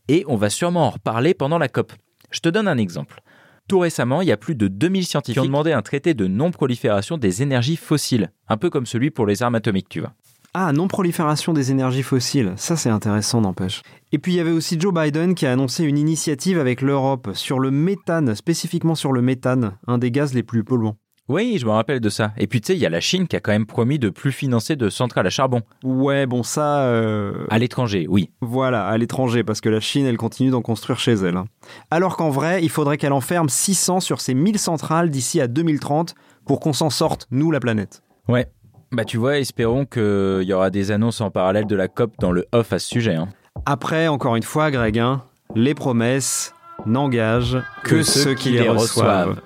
Et 0.07 0.25
on 0.27 0.37
va 0.37 0.49
sûrement 0.49 0.87
en 0.87 0.89
reparler 0.89 1.35
pendant 1.35 1.59
la 1.59 1.67
COP. 1.67 1.93
Je 2.33 2.39
te 2.39 2.49
donne 2.49 2.67
un 2.67 2.77
exemple. 2.77 3.21
Tout 3.69 3.79
récemment, 3.79 4.21
il 4.21 4.27
y 4.27 4.31
a 4.31 4.37
plus 4.37 4.55
de 4.55 4.67
2000 4.67 5.05
scientifiques 5.05 5.35
qui 5.35 5.39
ont 5.39 5.45
demandé 5.45 5.71
un 5.71 5.83
traité 5.83 6.13
de 6.13 6.27
non-prolifération 6.27 7.17
des 7.17 7.43
énergies 7.43 7.77
fossiles, 7.77 8.31
un 8.49 8.57
peu 8.57 8.69
comme 8.69 8.87
celui 8.87 9.11
pour 9.11 9.25
les 9.25 9.43
armes 9.43 9.55
atomiques, 9.55 9.87
tu 9.87 10.01
vois. 10.01 10.13
Ah, 10.55 10.73
non-prolifération 10.73 11.53
des 11.53 11.71
énergies 11.71 12.03
fossiles, 12.03 12.53
ça 12.57 12.75
c'est 12.75 12.89
intéressant 12.89 13.41
n'empêche. 13.41 13.81
Et 14.11 14.19
puis 14.19 14.33
il 14.33 14.35
y 14.35 14.39
avait 14.39 14.51
aussi 14.51 14.79
Joe 14.79 14.93
Biden 14.93 15.33
qui 15.33 15.45
a 15.45 15.51
annoncé 15.51 15.83
une 15.83 15.97
initiative 15.97 16.59
avec 16.59 16.81
l'Europe 16.81 17.31
sur 17.33 17.59
le 17.59 17.71
méthane, 17.71 18.35
spécifiquement 18.35 18.95
sur 18.95 19.13
le 19.13 19.21
méthane, 19.21 19.77
un 19.87 19.97
des 19.97 20.11
gaz 20.11 20.33
les 20.33 20.43
plus 20.43 20.63
polluants. 20.63 20.97
Oui, 21.29 21.57
je 21.59 21.65
me 21.65 21.71
rappelle 21.71 22.01
de 22.01 22.09
ça. 22.09 22.33
Et 22.37 22.47
puis 22.47 22.59
tu 22.59 22.67
sais, 22.67 22.73
il 22.75 22.79
y 22.81 22.85
a 22.85 22.89
la 22.89 22.99
Chine 22.99 23.27
qui 23.27 23.35
a 23.35 23.39
quand 23.39 23.51
même 23.53 23.65
promis 23.65 23.97
de 23.97 24.09
plus 24.09 24.31
financer 24.33 24.75
de 24.75 24.89
centrales 24.89 25.25
à 25.25 25.29
charbon. 25.29 25.61
Ouais, 25.83 26.25
bon 26.25 26.43
ça... 26.43 26.81
euh, 26.81 27.45
À 27.49 27.59
l'étranger, 27.59 28.07
oui. 28.09 28.29
Voilà, 28.41 28.85
à 28.87 28.97
l'étranger, 28.97 29.43
parce 29.43 29.61
que 29.61 29.69
la 29.69 29.79
Chine, 29.79 30.05
elle 30.05 30.17
continue 30.17 30.49
d'en 30.49 30.61
construire 30.61 30.99
chez 30.99 31.13
elle. 31.13 31.37
hein. 31.37 31.45
Alors 31.91 32.17
qu'en 32.17 32.29
vrai, 32.29 32.61
il 32.61 32.69
faudrait 32.69 32.97
qu'elle 32.97 33.13
enferme 33.13 33.47
600 33.47 34.01
sur 34.01 34.19
ses 34.19 34.33
1000 34.33 34.59
centrales 34.59 35.09
d'ici 35.09 35.39
à 35.39 35.47
2030 35.47 36.13
pour 36.45 36.59
qu'on 36.59 36.73
s'en 36.73 36.89
sorte, 36.89 37.27
nous, 37.31 37.51
la 37.51 37.61
planète. 37.61 38.03
Ouais. 38.27 38.47
Bah 38.91 39.05
tu 39.05 39.17
vois, 39.17 39.39
espérons 39.39 39.85
qu'il 39.85 40.43
y 40.43 40.53
aura 40.53 40.69
des 40.69 40.91
annonces 40.91 41.21
en 41.21 41.31
parallèle 41.31 41.65
de 41.65 41.75
la 41.75 41.87
COP 41.87 42.11
dans 42.19 42.31
le 42.31 42.45
off 42.51 42.73
à 42.73 42.79
ce 42.79 42.87
sujet. 42.89 43.15
hein. 43.15 43.29
Après, 43.65 44.07
encore 44.09 44.35
une 44.35 44.43
fois, 44.43 44.71
Greg, 44.71 44.99
hein, 44.99 45.23
les 45.55 45.73
promesses 45.73 46.53
n'engagent 46.85 47.59
que, 47.83 48.03
ceux 48.03 48.33
qui 48.33 48.49
les 48.51 48.67
reçoivent. 48.67 49.39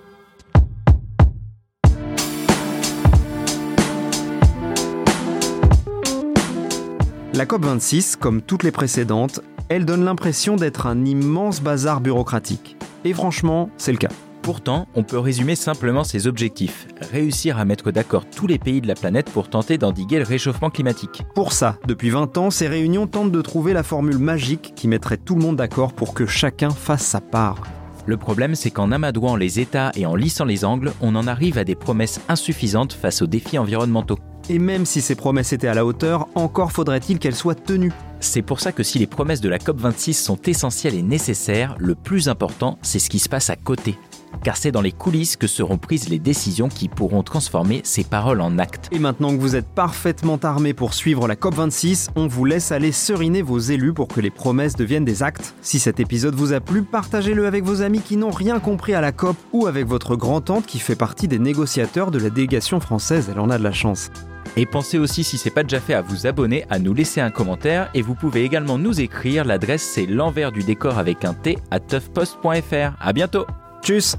La 7.37 7.45
COP26, 7.45 8.15
comme 8.15 8.41
toutes 8.41 8.63
les 8.63 8.71
précédentes, 8.71 9.41
elle 9.69 9.85
donne 9.85 10.03
l'impression 10.03 10.55
d'être 10.55 10.87
un 10.87 11.05
immense 11.05 11.61
bazar 11.61 12.01
bureaucratique. 12.01 12.77
Et 13.05 13.13
franchement, 13.13 13.69
c'est 13.77 13.91
le 13.91 13.99
cas. 13.99 14.09
Pourtant, 14.41 14.87
on 14.95 15.03
peut 15.03 15.19
résumer 15.19 15.53
simplement 15.53 16.03
ses 16.03 16.25
objectifs. 16.25 16.87
Réussir 17.11 17.59
à 17.59 17.65
mettre 17.65 17.91
d'accord 17.91 18.25
tous 18.25 18.47
les 18.47 18.57
pays 18.57 18.81
de 18.81 18.87
la 18.87 18.95
planète 18.95 19.29
pour 19.29 19.51
tenter 19.51 19.77
d'endiguer 19.77 20.17
le 20.17 20.23
réchauffement 20.23 20.71
climatique. 20.71 21.21
Pour 21.35 21.53
ça, 21.53 21.77
depuis 21.85 22.09
20 22.09 22.39
ans, 22.39 22.49
ces 22.49 22.67
réunions 22.67 23.05
tentent 23.05 23.31
de 23.31 23.41
trouver 23.43 23.73
la 23.73 23.83
formule 23.83 24.17
magique 24.17 24.73
qui 24.75 24.87
mettrait 24.87 25.17
tout 25.17 25.35
le 25.35 25.41
monde 25.43 25.57
d'accord 25.57 25.93
pour 25.93 26.15
que 26.15 26.25
chacun 26.25 26.71
fasse 26.71 27.05
sa 27.05 27.21
part. 27.21 27.61
Le 28.07 28.17
problème, 28.17 28.55
c'est 28.55 28.71
qu'en 28.71 28.91
amadouant 28.91 29.35
les 29.35 29.59
États 29.59 29.91
et 29.93 30.07
en 30.07 30.15
lissant 30.15 30.45
les 30.45 30.65
angles, 30.65 30.91
on 31.01 31.13
en 31.15 31.27
arrive 31.27 31.59
à 31.59 31.63
des 31.63 31.75
promesses 31.75 32.19
insuffisantes 32.29 32.93
face 32.93 33.21
aux 33.21 33.27
défis 33.27 33.59
environnementaux. 33.59 34.17
Et 34.49 34.59
même 34.59 34.85
si 34.85 35.01
ces 35.01 35.15
promesses 35.15 35.51
étaient 35.51 35.67
à 35.67 35.73
la 35.73 35.85
hauteur, 35.85 36.27
encore 36.35 36.71
faudrait-il 36.71 37.19
qu'elles 37.19 37.35
soient 37.35 37.55
tenues. 37.55 37.91
C'est 38.19 38.41
pour 38.41 38.61
ça 38.61 38.71
que 38.71 38.83
si 38.83 38.97
les 38.97 39.07
promesses 39.07 39.41
de 39.41 39.49
la 39.49 39.57
COP26 39.57 40.13
sont 40.13 40.41
essentielles 40.43 40.95
et 40.95 41.01
nécessaires, 41.01 41.75
le 41.77 41.95
plus 41.95 42.29
important, 42.29 42.79
c'est 42.81 42.99
ce 42.99 43.09
qui 43.09 43.19
se 43.19 43.29
passe 43.29 43.49
à 43.49 43.55
côté. 43.55 43.95
Car 44.43 44.57
c'est 44.57 44.71
dans 44.71 44.81
les 44.81 44.91
coulisses 44.91 45.35
que 45.35 45.47
seront 45.47 45.77
prises 45.77 46.09
les 46.09 46.19
décisions 46.19 46.69
qui 46.69 46.87
pourront 46.87 47.23
transformer 47.23 47.81
ces 47.83 48.03
paroles 48.03 48.41
en 48.41 48.59
actes. 48.59 48.89
Et 48.91 48.99
maintenant 48.99 49.35
que 49.35 49.41
vous 49.41 49.55
êtes 49.55 49.67
parfaitement 49.67 50.37
armés 50.43 50.73
pour 50.73 50.93
suivre 50.93 51.27
la 51.27 51.35
COP26, 51.35 52.09
on 52.15 52.27
vous 52.27 52.45
laisse 52.45 52.71
aller 52.71 52.91
seriner 52.91 53.41
vos 53.41 53.59
élus 53.59 53.93
pour 53.93 54.07
que 54.07 54.21
les 54.21 54.29
promesses 54.29 54.75
deviennent 54.75 55.05
des 55.05 55.23
actes. 55.23 55.53
Si 55.61 55.79
cet 55.79 55.99
épisode 55.99 56.35
vous 56.35 56.53
a 56.53 56.59
plu, 56.59 56.83
partagez-le 56.83 57.45
avec 57.45 57.63
vos 57.63 57.81
amis 57.81 58.01
qui 58.01 58.17
n'ont 58.17 58.31
rien 58.31 58.59
compris 58.59 58.93
à 58.93 59.01
la 59.01 59.11
COP 59.11 59.37
ou 59.53 59.67
avec 59.67 59.85
votre 59.85 60.15
grand-tante 60.15 60.65
qui 60.65 60.79
fait 60.79 60.95
partie 60.95 61.27
des 61.27 61.39
négociateurs 61.39 62.11
de 62.11 62.19
la 62.19 62.29
délégation 62.29 62.79
française, 62.79 63.29
elle 63.31 63.39
en 63.39 63.49
a 63.49 63.57
de 63.57 63.63
la 63.63 63.71
chance. 63.71 64.09
Et 64.55 64.65
pensez 64.65 64.97
aussi, 64.97 65.23
si 65.23 65.37
c'est 65.37 65.51
pas 65.51 65.63
déjà 65.63 65.79
fait, 65.79 65.93
à 65.93 66.01
vous 66.01 66.25
abonner, 66.25 66.65
à 66.69 66.79
nous 66.79 66.93
laisser 66.93 67.21
un 67.21 67.29
commentaire 67.29 67.89
et 67.93 68.01
vous 68.01 68.15
pouvez 68.15 68.43
également 68.43 68.79
nous 68.79 68.99
écrire. 69.01 69.45
L'adresse 69.45 69.83
c'est 69.83 70.07
l'envers 70.07 70.51
du 70.51 70.63
décor 70.63 70.97
avec 70.97 71.25
un 71.25 71.33
T 71.35 71.59
à 71.69 71.79
toughpost.fr. 71.79 72.95
À 72.99 73.13
bientôt! 73.13 73.45
Tschüss. 73.81 74.17